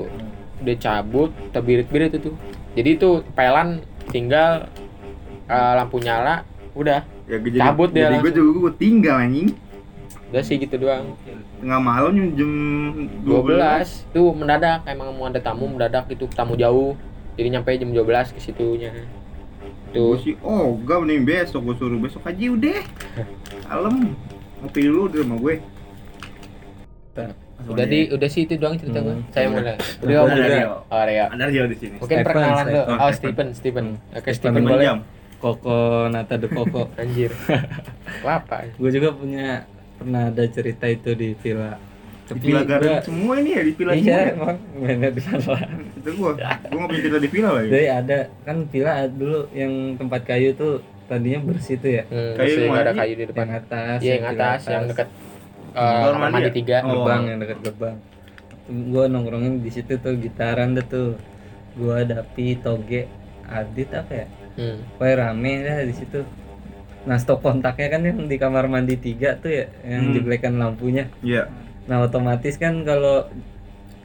[0.57, 2.33] udah cabut terbirit-birit itu
[2.73, 3.77] jadi itu pelan
[4.09, 4.65] tinggal
[5.47, 7.01] eh, lampu nyala udah.
[7.25, 9.51] Ya gue jadi, Cabut dia jadi gue juga gue tinggal anjing.
[10.27, 11.15] udah sih gitu doang.
[11.57, 12.51] Tengah malam jam, jam
[13.23, 14.83] 12 itu mendadak.
[14.83, 16.99] Emang mau ada tamu mendadak itu tamu jauh.
[17.33, 18.91] Jadi nyampe jam 12 ke situnya.
[18.91, 19.07] Gue
[19.93, 22.79] tuh sih, oh gak mending besok gue suruh besok aja udah.
[23.65, 24.13] Kalem.
[24.57, 25.55] Ngopi dulu di rumah gue.
[27.67, 29.25] udah di udah sih itu doang cerita gue Hmm.
[29.27, 30.71] saya mulai Udah, udah udah, mulai Rio.
[30.85, 31.25] oh Rio.
[31.27, 31.95] Ada dia di sini.
[31.97, 32.97] mungkin Stephen, perkenalan tuh Stephen.
[32.99, 33.85] oh Stephen Stephen.
[34.13, 34.85] Oke Stephen boleh.
[34.85, 34.97] Jam.
[35.37, 36.89] Koko Nata de Koko.
[36.95, 37.29] anjir
[38.23, 39.63] apa gue juga punya
[39.95, 41.73] pernah ada cerita itu di villa.
[42.27, 44.19] Di Villa Garden gua- semua ini ya di Villa iya semua.
[44.19, 44.35] ya?
[44.35, 45.55] emang mainnya di sana.
[45.95, 46.31] Itu gua.
[46.35, 46.45] Gua
[46.75, 47.67] nggak punya cerita di Villa lagi.
[47.67, 50.73] Jadi ada kan villa dulu yang tempat kayu tuh
[51.07, 52.03] tadinya bersih tuh ya.
[52.03, 53.97] hmm, Kayu nggak ada kayu di depan Yang atas.
[53.97, 55.07] iya yang villa atas yang dekat
[55.71, 56.51] eh, Kamar mandi ya?
[56.51, 56.89] tiga Oh.
[56.91, 57.95] gerbang yang dekat gerbang.
[58.67, 61.15] Gue nongkrongin di situ tuh gitaran deh tuh.
[61.73, 63.07] Gua Dapi, Toge,
[63.47, 64.27] Adit apa ya?
[64.57, 64.97] Hmm.
[64.97, 66.19] Pokoknya rame dah di situ.
[67.07, 70.13] Nah stop kontaknya kan yang di kamar mandi tiga tuh ya, yang Hmm.
[70.17, 71.07] jeblekan lampunya.
[71.23, 71.47] Iya.
[71.87, 73.31] Nah otomatis kan kalau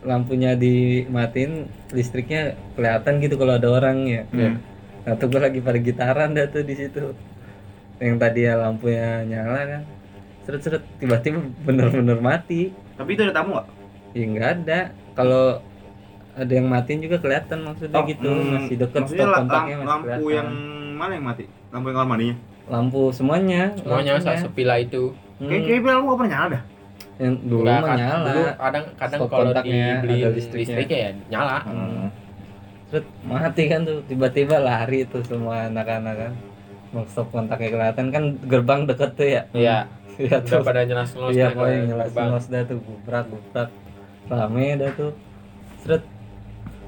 [0.03, 4.23] lampunya dimatiin listriknya kelihatan gitu kalau ada orang ya.
[4.31, 4.63] Hmm.
[5.03, 7.11] Nah tuh gue lagi pada gitaran dah tuh di situ.
[7.99, 9.83] Yang tadi ya lampunya nyala kan.
[10.43, 12.75] Seret-seret tiba-tiba bener-bener mati.
[12.99, 13.69] Tapi itu ada tamu nggak?
[14.15, 14.81] Ya nggak ada.
[15.15, 15.63] Kalau
[16.35, 19.87] ada yang matiin juga kelihatan maksudnya Oh, gitu hmm, masih deket maksudnya stop kontaknya masih
[19.87, 20.33] lampu kelihatan.
[20.33, 20.49] yang
[20.93, 21.45] mana yang mati?
[21.69, 22.37] Lampu yang kamar mandinya?
[22.65, 25.13] lampu semuanya semuanya saat sepila itu.
[25.37, 26.63] Hmm, Kayak kayak bilang gua pernah nyala dah.
[27.15, 28.25] yang dulu Nggak, mah kan- nyala.
[28.25, 30.99] dulu kadang kadang Stop kalau kontaknya, dibeli ada listrik, listriknya.
[30.99, 31.57] ya nyala.
[31.63, 32.07] Hmm.
[32.89, 36.33] Terus mati kan tuh tiba-tiba lari tuh semua anak-anak kan.
[36.91, 38.05] Mau stop kontaknya kelihatan.
[38.09, 39.43] Kan gerbang deket tuh ya.
[39.53, 39.79] Iya.
[40.15, 43.69] Iya udah tuh pada jelas jelas iya pokoknya jelas jelas dah tuh gubrak gubrak.
[44.29, 45.11] Rame dah tuh.
[45.79, 46.05] Seret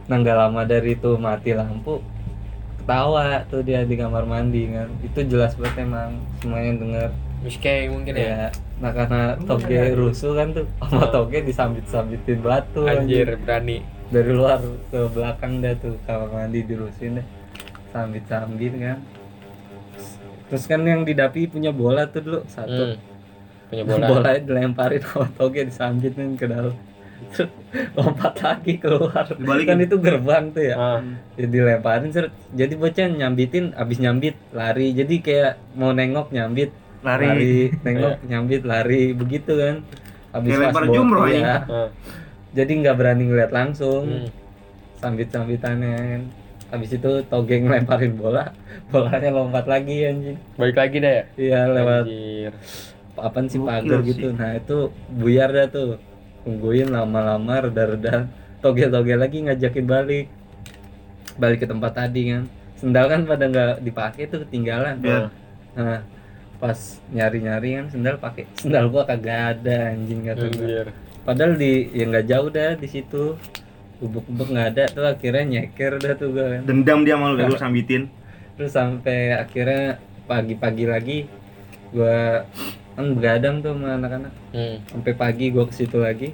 [0.04, 2.04] nah nggak lama dari itu mati lampu
[2.84, 4.92] ketawa tuh dia di kamar mandi kan.
[5.00, 7.10] Itu jelas banget emang semuanya denger.
[7.44, 8.24] Miske mungkin ya?
[8.24, 8.48] Ya
[8.82, 13.86] nah karena toge rusuh kan tuh sama toge disambit-sambitin batu anjir berani.
[14.12, 14.60] Dari luar
[14.92, 17.26] ke belakang dah tuh kamar mandi dirusin deh
[17.94, 18.98] sambit-sambit kan.
[20.52, 22.94] Terus kan yang di Dapi punya bola tuh dulu satu.
[22.94, 22.98] Hmm.
[23.64, 24.06] punya bola.
[24.06, 26.76] bola dilemparin sama toge disambit kan ke dalam
[27.98, 29.26] lompat lagi keluar.
[29.26, 29.68] Dibalikin.
[29.68, 30.74] kan itu gerbang tuh ya.
[30.78, 31.00] Ah,
[31.34, 32.10] ya dilemparin
[32.54, 34.94] jadi bocah nyambitin abis nyambit lari.
[34.94, 36.70] Jadi kayak mau nengok nyambit.
[37.04, 37.74] Lari.
[37.84, 39.12] nengok nyambit lari.
[39.12, 39.76] Begitu kan.
[40.34, 41.62] Abis lempar jumroh, iya.
[41.70, 41.88] ah.
[42.50, 44.06] jadi nggak berani ngeliat langsung.
[44.10, 44.30] Hmm.
[44.98, 46.22] sambit sambitannya kan
[46.74, 48.50] abis itu toge ngelemparin bola.
[48.90, 50.38] Bolanya lompat lagi anjing.
[50.58, 51.24] Balik lagi dah ya?
[51.38, 52.52] Iya lewat anjir.
[53.14, 54.06] Apa sih pagar sih.
[54.10, 56.02] gitu nah itu buyar dah tuh
[56.44, 58.28] tungguin lama-lama reda-reda.
[58.60, 60.26] Toge-toge lagi ngajakin balik.
[61.40, 62.44] Balik ke tempat tadi kan.
[62.78, 65.00] Sendal kan pada nggak dipakai tuh ketinggalan.
[65.00, 65.32] Iya.
[65.74, 66.06] nah
[66.62, 66.78] pas
[67.10, 68.46] nyari-nyari kan sendal pakai.
[68.56, 70.68] Sendal gua kagak ada anjing kata gua.
[71.24, 73.34] padahal di ya nggak jauh dah di situ.
[73.98, 76.62] Bubuk-bubuk nggak ada tuh akhirnya nyeker dah tuh gua kan.
[76.68, 78.08] Dendam dia malu lu sambitin.
[78.54, 79.98] terus sampai akhirnya
[80.30, 81.18] pagi-pagi lagi
[81.90, 82.46] gua
[82.94, 84.76] kan begadang tuh sama anak-anak hmm.
[84.88, 86.28] sampai pagi gua ke situ lagi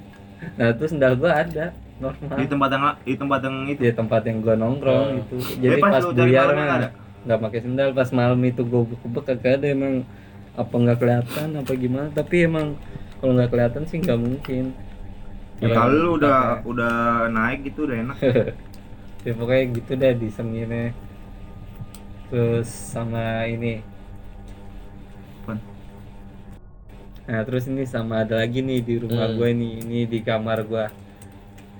[0.56, 3.80] nah terus sendal gua ada Di normal tempat yang di tempat yang itu.
[3.80, 5.18] di tempat yang gua nongkrong Hmm.
[5.20, 6.90] gitu jadi Tapi pas pas buyar malam mah nggak ada?
[7.20, 9.94] nggak pakai sendal pas malam itu gua bubuk kagak ada emang
[10.52, 12.66] apa nggak kelihatan apa gimana tapi emang
[13.18, 14.64] kalau nggak kelihatan sih nggak mungkin
[15.60, 16.70] Ya, Kalau kalau lu udah pakai.
[16.72, 16.94] udah
[17.28, 18.16] naik gitu udah enak.
[19.28, 20.96] ya pokoknya gitu deh di semirnya
[22.30, 23.84] terus sama ini
[27.30, 29.36] nah terus ini sama ada lagi nih di rumah Hmm.
[29.36, 29.72] gue nih.
[29.80, 30.84] Ini di kamar gue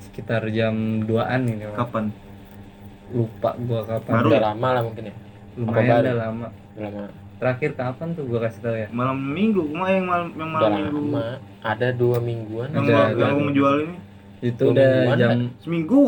[0.00, 1.78] sekitar jam 2an ini Bang.
[1.80, 2.04] Kapan?
[3.10, 4.12] lupa gue kapan.
[4.14, 4.28] Baru?
[4.30, 5.14] Udah lama lah mungkin ya.
[5.56, 6.46] Lumayan udah lama.
[6.72, 7.10] Udah lama.
[7.36, 8.86] Terakhir kapan tuh gue kasih tau ya?
[8.90, 10.94] Malam minggu, kemarin yang malam yang udah malam minggu.
[11.10, 11.26] lama.
[11.60, 12.68] Ada dua mingguan.
[12.70, 13.96] Yang Ada, yang mau menjual ini.
[14.40, 16.02] Itu Dua udah mingguan jam seminggu.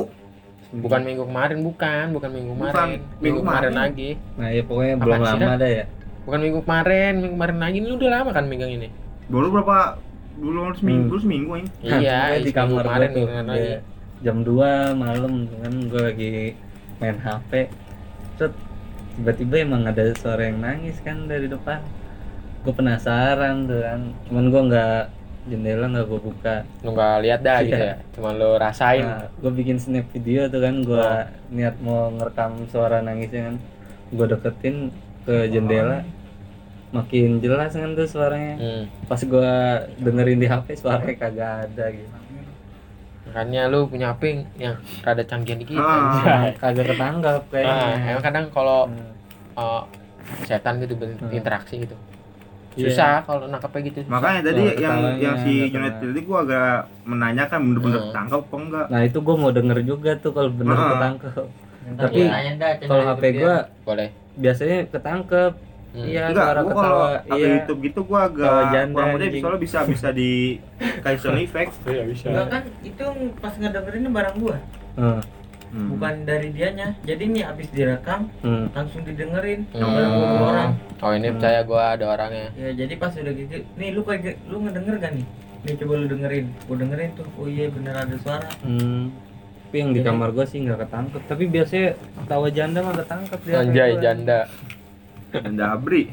[0.72, 2.04] bukan minggu kemarin bukan.
[2.12, 2.88] Bukan minggu Bukan, kemarin.
[2.88, 3.60] minggu minggu kemarin.
[3.66, 3.74] kemarin.
[3.82, 4.10] lagi.
[4.38, 5.50] Nah ya pokoknya Apaan belum lama dah?
[5.52, 5.84] ada ya.
[6.22, 7.76] Bukan minggu kemarin minggu kemarin lagi.
[7.76, 8.88] Ini udah lama kan megang ini
[9.32, 9.96] Baru berapa?
[10.36, 11.68] Belum seminggu, seminggu ini.
[11.80, 13.26] Iya pokoknya di kamar kemarin gue tuh
[13.56, 13.78] ya,
[14.22, 14.54] jam 2
[14.96, 16.32] malam kan gue lagi
[16.98, 17.52] main HP
[18.38, 18.52] Terus
[19.12, 21.80] tiba-tiba emang ada suara yang nangis kan dari depan.
[22.64, 25.02] Gue penasaran tuh kan cuman gue nggak
[25.42, 26.56] jendela nggak gue buka.
[26.80, 27.92] Lu nggak lihat dah gitu Iya.
[27.92, 29.04] ya cuma lu rasain.
[29.04, 31.24] Nah, gue bikin snap video tuh kan gue Oh.
[31.52, 33.56] niat mau ngerekam suara nangisnya kan.
[34.12, 34.76] Gue deketin
[35.24, 36.04] ke jendela
[36.92, 38.82] makin jelas kan tuh suaranya hmm.
[39.08, 39.52] pas gue
[39.98, 42.08] dengerin di HP suaranya kagak ada gitu
[43.22, 44.22] makanya lu punya HP
[44.56, 46.20] yang rada canggih dikit Ah.
[46.20, 46.52] anjay.
[46.54, 49.12] kagak ketangkap Nah, kayaknya emang kadang kalau Hmm.
[49.56, 49.82] uh,
[50.44, 51.16] setan gitu Hmm.
[51.22, 51.96] berinteraksi gitu
[52.72, 52.88] Iya.
[52.88, 56.72] susah kalau nangkepnya gitu Makanya tadi Oh, yang yang si Junet tadi gua agak
[57.04, 58.12] menanyakan bener-bener Hmm.
[58.12, 58.86] tangkap apa enggak.
[58.88, 60.88] nah itu gue mau denger juga tuh kalau bener Ah.
[60.90, 61.44] ketangkep
[61.92, 65.71] Tapi, gua kalau HP gue boleh biasanya ketangkep Hmm.
[65.94, 69.42] Iya Enggak, suara gua kalau iya YouTube gitu gua agak janda, kurang anjing.
[69.42, 70.56] soalnya bisa bisa di
[70.98, 71.72] kayak sound effect.
[71.84, 73.04] iya bisa Enggak kan itu
[73.36, 74.56] pas ngedengerin barang gua,
[74.94, 75.20] Heeh.
[75.72, 75.88] Hmm.
[75.88, 76.92] bukan dari dianya.
[77.00, 78.68] Jadi nih abis direkam Hmm.
[78.70, 79.80] langsung didengerin Hmm.
[79.82, 80.70] gua sama orang.
[80.98, 81.34] oh ini Hmm.
[81.36, 85.12] percaya gua ada orangnya Ya jadi pas udah gitu, nih lu kayak lu ngedenger gak
[85.14, 85.26] nih?
[85.62, 86.44] Nih coba lu dengerin.
[86.62, 87.26] Gua dengerin tuh.
[87.34, 88.48] Oh iya bener ada suara.
[88.60, 89.12] Hmm.
[89.62, 91.22] Tapi yang di kamar gue sih nggak ketangkep.
[91.24, 91.88] Tapi biasanya
[92.18, 93.54] ketawa janda mah ketangkep dia.
[93.58, 94.38] anjay janda
[95.32, 96.12] Janda abri.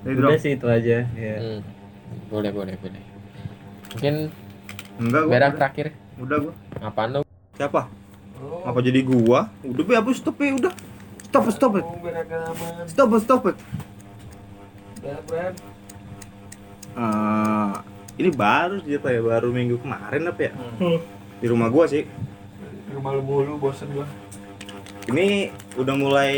[0.00, 1.06] Jadi Udah sih itu aja.
[1.08, 1.34] Ya.
[1.36, 1.60] Hmm.
[2.26, 3.02] boleh boleh boleh
[3.86, 4.14] mungkin
[4.98, 5.30] Enggak gua.
[5.30, 5.58] berak udah.
[5.58, 6.52] terakhir Udah gua.
[6.80, 7.20] apaan lu
[7.54, 7.86] Siapa?
[8.36, 9.50] Oh, Apa jadi gua?
[9.62, 10.72] Udah be hapus stop ya udah.
[11.22, 11.86] Stop stop it.
[12.86, 13.56] Stop stop it.
[16.92, 17.72] Eh,
[18.18, 20.98] ini baru sih apa ya baru minggu kemarin apa ya Hmm.
[21.38, 22.04] di rumah gua sih
[22.90, 24.04] Rumah lu mulu bosen gua.
[25.06, 26.34] ini udah mulai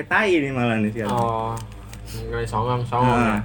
[0.00, 1.52] ketai nih malah nih sekarang oh
[2.10, 3.30] nggak songong songong ya.
[3.38, 3.40] nah,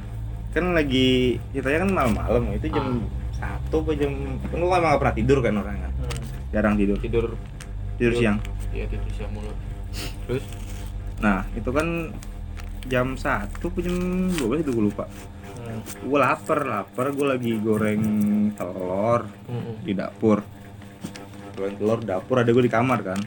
[0.55, 3.03] kan lagi ceritanya kan malam-malam itu jam
[3.35, 4.13] satu apa jam
[4.47, 5.91] kan gua emang gak pernah tidur kan orang kan?
[5.91, 6.23] Hmm.
[6.55, 6.97] jarang tidur.
[7.03, 7.25] Tidur.
[7.99, 8.37] Tidur siang.
[8.71, 9.51] Iya tidur siang mulu.
[10.25, 10.43] Terus?
[11.19, 12.15] Nah itu kan
[12.87, 13.95] jam satu jam
[14.39, 15.05] 12 itu gue lupa.
[15.65, 15.81] Hmm.
[15.83, 18.03] gue lapar lapar gue lagi goreng
[18.55, 19.83] telur Mm-mm.
[19.83, 20.39] di dapur.
[21.59, 23.19] Goreng telur dapur ada gue di kamar kan.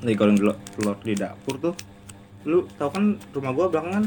[0.00, 1.74] Lagi goreng telur di dapur tuh
[2.46, 4.04] lu tau kan rumah gua belakangan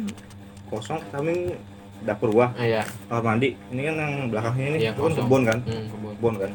[0.67, 1.53] kosong samping
[2.01, 2.55] dapur gua.
[2.55, 3.51] Ah ya kamar mandi.
[3.67, 5.25] Ini kan yang belakangnya ini Iya, itu kan kosong.
[5.27, 5.59] kebun kan?
[5.61, 6.11] Hmm, kebun.
[6.15, 6.51] Kebun kan?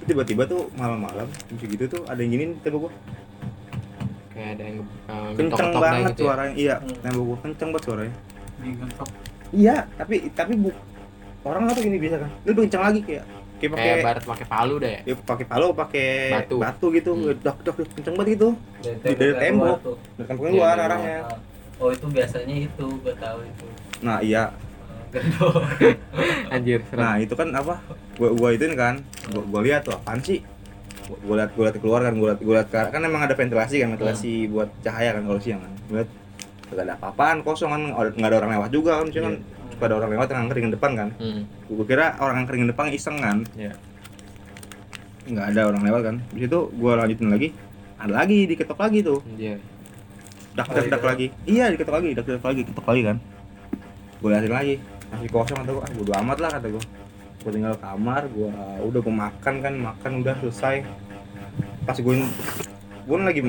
[0.00, 2.92] Tiba-tiba tuh malam-malam segitu tuh ada yang giniin tembok gua.
[4.30, 6.24] Kayak ada yang uh, kenceng ngetok-ngetok banget gitu ya.
[6.24, 6.54] suaranya.
[6.54, 6.96] Iya Hmm.
[7.02, 8.14] tembok gua kenceng banget suaranya.
[8.58, 9.08] Digentok.
[9.48, 10.68] iya tapi tapi bu
[11.42, 12.30] orang apa gini biasa kan?
[12.42, 13.24] Lu kenceng lagi kayak
[13.58, 16.56] kayak pakai kayak barat pakai palu deh ya ya pakai palu pakai Batu.
[16.58, 17.34] batu, gitu Hmm.
[17.38, 18.48] dok dok kenceng banget gitu
[18.80, 19.78] Dari dari tembok.
[20.16, 21.18] kan Iya, keluar dari arahnya
[21.78, 23.66] Oh itu biasanya itu gue tahu itu.
[24.00, 24.50] nah iya
[25.08, 25.62] Gendong.
[26.54, 27.80] anjir serem Nah itu kan apa?
[28.14, 29.00] Gua gua ituin kan,
[29.30, 30.44] gua, gua lihat tuh apaan sih?
[31.06, 33.80] Gua, gua lihat gua lihat keluar kan, gua lihat gua lihat kan emang ada ventilasi
[33.80, 35.72] kan, ventilasi buat cahaya kan kalau siang kan.
[35.88, 36.10] Gua lihat
[36.68, 37.82] gak ada apa-apaan kosong kan,
[38.12, 39.34] nggak ada orang lewat juga kan, Maksudnya kan
[39.78, 41.08] suka ada orang lewat yang ngangkring depan kan.
[41.22, 41.40] hmm.
[41.70, 43.72] Gua kira orang ngangkring depan iseng kan, Iya.
[45.30, 46.16] nggak ada orang lewat kan.
[46.34, 47.48] Di situ gua lanjutin lagi,
[47.94, 49.62] ada lagi diketok lagi tuh, Iya.
[50.58, 50.90] dak Oh, dak iya.
[50.90, 51.26] dak lagi.
[51.46, 53.16] Iya diketok lagi, dak dak lagi, ketok lagi kan.
[54.18, 54.74] Gua liatin lagi,
[55.14, 56.82] masih kosong kata gua, ah bodo amat lah kata gua.
[57.38, 58.50] Gua tinggal kamar, gua
[58.82, 60.82] udah gua makan kan, makan udah selesai.
[61.86, 62.18] Pas gua
[63.06, 63.40] gua lagi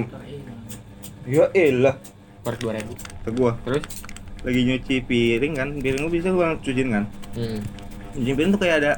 [1.29, 1.93] ya elah
[2.41, 3.85] per dua ribu ke gua terus
[4.39, 7.03] lagi nyuci piring kan, piring gua bisa gua cuciin kan.
[7.33, 7.59] hmm.
[8.15, 8.91] Nyuci piring tuh kayak ada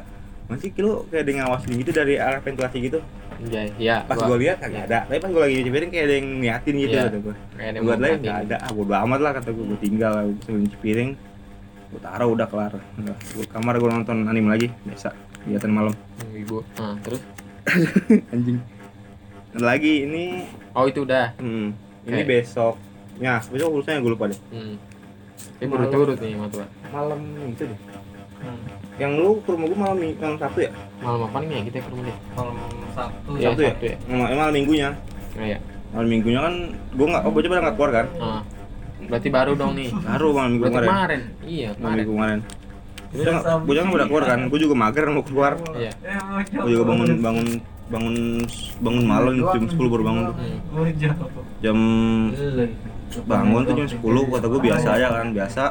[0.46, 2.98] masih kilo kayak ada ngawasin gitu dari arah ventilasi gitu.
[3.42, 3.96] Iya, iya.
[4.04, 4.98] Pas gua- gua lihat kagak ada.
[5.04, 7.02] Tapi pas gua lagi nyuci piring kayak ada yang niatin gitu Iya.
[7.04, 7.34] kata gua.
[7.34, 8.20] Gua ngeliatin.
[8.20, 11.10] nggak ada, ah bodo amat lah kata gue, gue tinggal sambil nyuci piring
[11.92, 15.12] gue taruh udah kelar udah gue kamar gue nonton anime lagi biasa
[15.44, 15.92] kegiatan malam
[16.32, 17.20] ibu nah, terus
[18.32, 18.64] anjing
[19.52, 21.68] lagi ini oh itu udah hmm,
[22.08, 22.24] ini Oke.
[22.24, 22.80] besok
[23.20, 24.74] ya besok urusannya gue lupa deh hmm.
[25.60, 27.80] Ini berturut-turut nih sama tuh malam itu deh.
[29.00, 30.70] Yang lu ke rumah gue malam malam sabtu ya?
[31.00, 32.16] Malam apa nih ya kita ke rumah deh.
[32.36, 32.56] Malam
[32.92, 33.30] Sabtu.
[33.38, 33.96] Iya, sabtu ya, Sabtu ya.
[34.10, 34.88] Malam, eh, malam minggunya.
[35.32, 35.58] Nah, ya
[35.92, 38.06] malam minggunya kan gue nggak oh bocah pada nggak keluar kan?
[38.18, 38.42] Nah.
[39.02, 39.90] berarti baru dong nih.
[39.90, 40.90] Baru malam minggu berarti kemarin.
[40.92, 41.20] kemarin.
[41.42, 41.96] Iya malam kemarin.
[41.96, 42.40] minggu kemarin.
[43.66, 44.40] Bocah kan udah keluar kan?
[44.48, 45.52] Gue juga mager mau keluar.
[45.74, 45.92] Iya.
[46.52, 47.46] Gue juga bangun bangun
[47.92, 48.16] bangun
[48.80, 50.36] bangun malam jam 10 baru bangun tuh.
[50.36, 50.90] Hmm.
[51.60, 51.78] jam
[53.20, 54.00] bangun tuh jam 10
[54.32, 55.64] kata gue biasa aja kan biasa.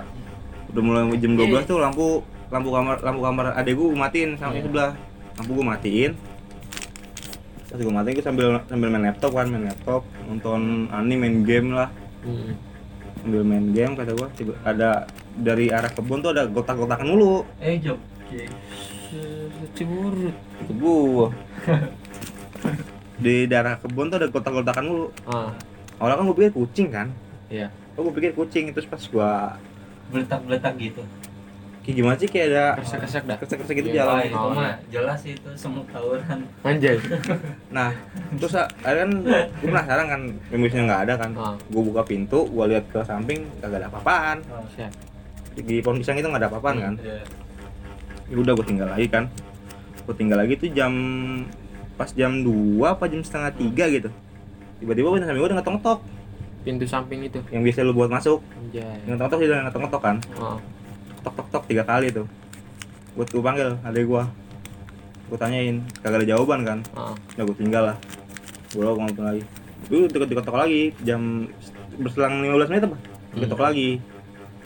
[0.72, 2.08] Udah mulai jam 12 tuh lampu
[2.52, 4.92] lampu kamar lampu kamar adek gue matiin sama yang sebelah.
[5.40, 6.12] Lampu gue matiin.
[7.72, 11.70] Pas gue matiin gue sambil sambil main laptop kan main laptop nonton anime main game
[11.74, 11.90] lah.
[12.22, 12.54] Hmm.
[13.22, 15.06] sambil main game kata gue tiba ada
[15.38, 17.48] dari arah kebun tuh ada gotak-gotakan mulu.
[17.62, 17.98] Eh Job.
[19.76, 20.36] Cemurut.
[20.64, 21.28] itu gue
[23.24, 25.08] di daerah kebun tuh ada gotak-gotakan mulu.
[25.30, 25.54] Ah.
[26.02, 27.08] Awalnya kan gue pikir kucing kan
[27.52, 29.32] iya oh gue pikir kucing terus pas gue
[30.10, 31.04] Beletak-beletak gitu.
[31.82, 35.20] kayak gimana sih kayak ada kesek-kesek dah kesek-kesek gitu Iya, jalan itu Oh, mah jelas
[35.24, 36.40] itu semut tawuran.
[36.62, 36.96] anjay
[37.76, 37.90] Nah,
[38.36, 41.32] terus ah, ada kan gue penasaran kan, pemiliknya nggak ada kan.
[41.34, 44.38] ah Gue buka pintu, gue lihat ke samping, kagak ada apa-apaan.
[44.70, 44.92] siap
[45.58, 46.94] Di pohon pisang itu nggak ada apa-apaan kan.
[46.98, 47.24] Iya.
[48.28, 49.26] Ya udah gue tinggal lagi kan.
[50.02, 50.94] gue tinggal lagi tuh jam
[51.94, 52.52] pas jam 2
[52.84, 54.10] apa jam setengah tiga gitu
[54.78, 56.00] tiba-tiba pintu samping gue udah ngetok-ngetok
[56.62, 57.42] Pintu samping itu.
[57.50, 58.38] yang biasa lu buat masuk.
[58.54, 58.86] Anjay.
[59.04, 60.16] yang ngetok-ngetok dia udah ngetok-ngetok kan.
[60.38, 60.58] Oh.
[61.22, 62.26] tok tok tok tiga kali tuh.
[63.14, 64.24] Buat gue panggil adek gue
[65.32, 66.80] gue tanyain kagak ada jawaban kan?
[66.94, 67.16] Oh.
[67.34, 67.98] ya gue tinggal lah.
[68.72, 69.44] Gue ngomong lagi.
[69.88, 71.50] Dulu deket diketok lagi jam
[71.98, 72.98] berselang 15 menit apa?
[73.34, 73.90] Diketok lagi.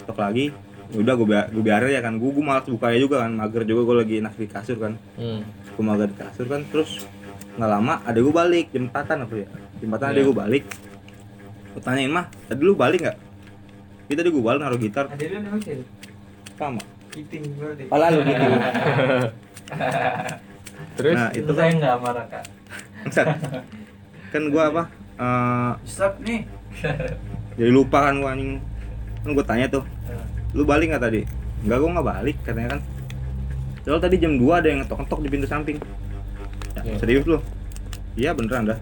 [0.04, 0.46] Ketok lagi.
[0.92, 2.20] Udah gue biar gue biarin ya kan.
[2.20, 3.32] Gue gue malas bukanya juga kan.
[3.32, 4.94] Mager juga gue lagi enak di kasur kan.
[5.16, 5.42] Hmm.
[5.48, 6.62] gue mager di kasur kan.
[6.68, 7.08] Terus
[7.56, 8.66] nggak lama ada gue balik.
[8.70, 9.48] Jam empatan apa ya?
[9.80, 10.28] Jam empatan ada Iya.
[10.28, 10.64] gue balik
[11.76, 13.18] gue tanyain mah tadi lu balik nggak?
[14.08, 15.12] Kita tadi gue balik naruh gitar.
[15.12, 15.84] Ada lu namanya sih
[16.56, 16.80] sama.
[17.12, 17.84] Kiting berarti.
[17.92, 18.46] Pala lu gitu
[20.96, 21.16] Terus?
[21.16, 22.44] Nah itu saya nggak marah kak.
[24.32, 24.84] Kan gua apa
[25.20, 26.48] eh, stop nih.
[27.60, 28.64] jadi lupa kan gua anjing.
[29.24, 29.84] Kan gua tanya tuh
[30.56, 31.22] lu balik nggak tadi?
[31.68, 32.82] Enggak gua nggak balik katanya kan.
[33.84, 35.78] Soalnya tadi jam 2 ada yang ngetok-ngetok di pintu samping.
[36.76, 36.96] Ya, Iya.
[37.00, 37.40] serius lu?
[38.16, 38.80] Iya beneran dah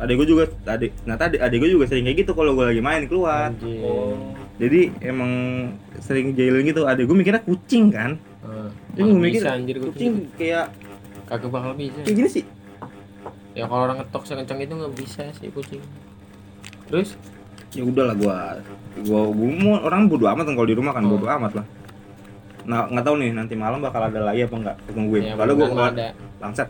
[0.00, 2.80] adek gua juga adik nah tadi adek gua juga sering kayak gitu kalau gua lagi
[2.80, 3.52] main keluar
[3.84, 4.16] oh
[4.56, 5.32] jadi emang
[6.00, 8.20] sering jailin gitu adek gua mikirnya kucing kan.
[8.92, 10.36] Jadi gua mikir bisa anjir kucing kucing.
[10.36, 10.68] kayak
[11.24, 11.96] Kagak bakal bisa.
[12.02, 12.44] kayak gini sih
[13.50, 15.80] Ya kalau orang ngetok sekencang itu nggak bisa sih kucing.
[16.86, 17.16] Terus?
[17.70, 18.36] ya udahlah gua
[19.00, 21.14] gua, gua mau orang bodo amat kan kalau di rumah kan Oh.
[21.14, 21.66] bodo amat lah
[22.70, 25.90] nah nggak tahu nih nanti malam bakal ada lagi apa enggak tungguin Ya, kalau kalau
[25.90, 26.08] ada.
[26.38, 26.68] langsat.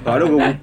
[0.00, 0.54] Kalau ntar.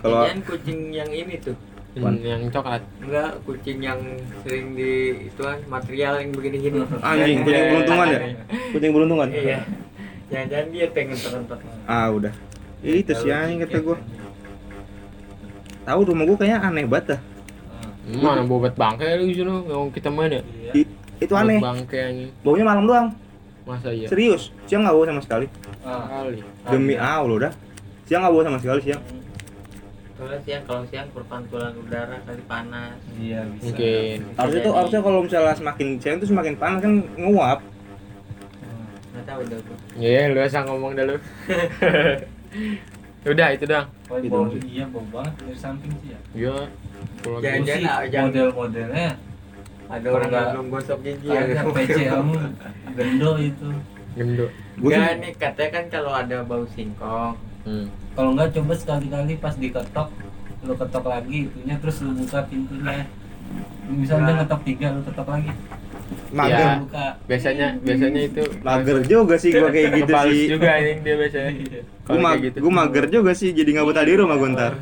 [0.00, 1.56] Kalau Jangan kucing yang ini tuh.
[1.92, 2.80] Hmm, yang coklat.
[2.98, 4.00] enggak kucing yang
[4.40, 4.90] sering di
[5.26, 6.78] ituan material yang begini-gini.
[7.04, 8.20] Anjing kucing beruntungan ya?
[8.72, 9.28] Kucing beruntungan?
[9.28, 9.58] Iya.
[10.28, 12.32] Jangan-jangan dia pengen terentot ah udah.
[12.80, 13.96] Itu sih anjing kata gua.
[15.84, 17.20] Tahu rumah gua kayaknya aneh banget dah.
[18.08, 20.42] Hmm, Mana bobot bangke lu di sana yang kita main ya?
[20.72, 20.88] I-
[21.18, 21.60] itu aneh.
[21.60, 22.30] bangke anjing.
[22.40, 23.08] baunya malam doang
[23.68, 24.08] Masa iya?
[24.08, 24.48] serius?
[24.64, 25.46] Siang nggak bau sama sekali.
[25.84, 26.40] Ah Kali.
[26.72, 27.52] demi allah udah
[28.08, 29.02] siang nggak bau sama sekali siang.
[30.16, 32.96] Soalnya siang kalau siang perpantulan udara kali panas.
[33.14, 33.64] Iya bisa.
[33.68, 34.18] Mungkin.
[34.34, 37.60] harusnya tuh harusnya kalau misalnya semakin siang tuh semakin panas kan nguap.
[39.12, 41.16] Nggak tahu udah gua Iya, lu asal ngomong dah lu.
[43.28, 43.84] Udah itu doang.
[44.08, 44.16] Oh,
[44.64, 46.20] iya bau banget dari samping sih ya.
[46.32, 46.56] Iya.
[47.20, 49.08] Kalau Jangan- Gua sih ah, model-modelnya
[49.88, 52.32] ada orang nggak- yang belum gosok gigi ada ya PC kamu
[52.92, 53.68] gendo itu
[54.14, 54.50] gendut.
[54.76, 57.86] Gua Enggak nih katanya kan kalau ada bau singkong Hmm.
[58.12, 60.08] kalau nggak coba sekali-kali pas diketok
[60.60, 63.04] lu ketok lagi itunya terus lu buka pintunya
[63.86, 64.36] misalnya Nah.
[64.38, 65.50] ngetok tiga lu ketok lagi
[66.30, 66.72] mager Ya.
[66.78, 71.50] Buka Biasanya biasanya itu mager juga sih gua kayak gitu sih juga anjing dia biasanya.
[71.52, 72.56] gue Kalau ma gitu.
[72.58, 74.72] gua mager juga sih jadi nggak betah di rumah gue ntar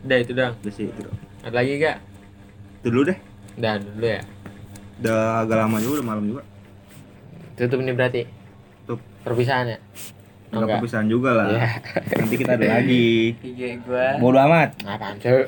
[0.00, 0.54] Udah itu doang.
[0.54, 1.02] udah sih itu.
[1.46, 1.98] Ada lagi gak?
[2.82, 3.18] dulu deh
[3.56, 4.22] Udah dulu ya.
[4.96, 6.42] udah agak lama juga udah malam juga
[7.54, 8.22] Tutup ini berarti.
[8.82, 9.00] Tutup.
[9.22, 9.78] Perpisahan ya?
[9.78, 9.82] Oh,
[10.52, 10.78] Udah enggak.
[10.78, 11.68] perpisahan juga lah Iya.
[12.16, 13.06] nanti kita ada lagi
[13.48, 15.46] IG gua bodo amat Apaan sih?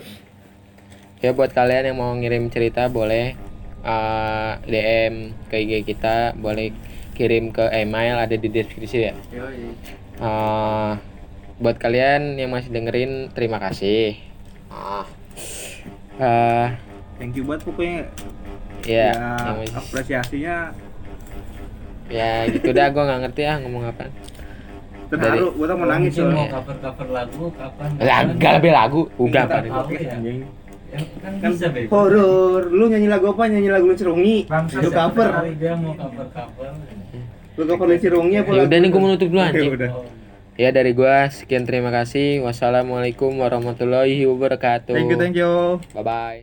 [1.19, 3.35] Ya buat kalian yang mau ngirim cerita boleh
[3.81, 5.15] eh, DM
[5.47, 6.71] ke IG kita, boleh
[7.15, 9.15] kirim ke email ada di deskripsi ya.
[10.17, 10.91] Eh,
[11.59, 14.15] buat kalian yang masih dengerin terima kasih.
[14.69, 15.03] Ah.
[16.19, 16.67] Eh,
[17.17, 18.03] thank you banget pokoknya.
[18.85, 20.57] Ya, ya, yang masih- apresiasinya.
[22.09, 24.09] Ya gitu dah gue nggak ngerti ah ngomong apa.
[25.09, 26.53] terharu gue tuh mau nangis Mungkin mau soalnya.
[26.53, 27.89] cover cover lagu kapan?
[27.99, 29.73] Lagu lebih lagu, udah apa ya?
[30.11, 30.41] Anjing.
[30.89, 32.63] Ya, kan kan bisa bego horor.
[32.67, 33.43] Lu nyanyi lagu apa?
[33.47, 35.29] Nyanyi lagu Linci Rungi Bangsat, lu cover.
[35.55, 36.71] dia mau cover cover
[37.55, 39.71] lu cover Linci Rungi apa Ya udah nih gue menutup dulu Ya anjing.
[39.71, 39.91] udah.
[39.91, 40.05] Oh.
[40.59, 42.43] Ya dari gua sekian terima kasih.
[42.43, 44.91] Wassalamualaikum warahmatullahi wabarakatuh.
[44.91, 46.37] thank you thank you Bye bye.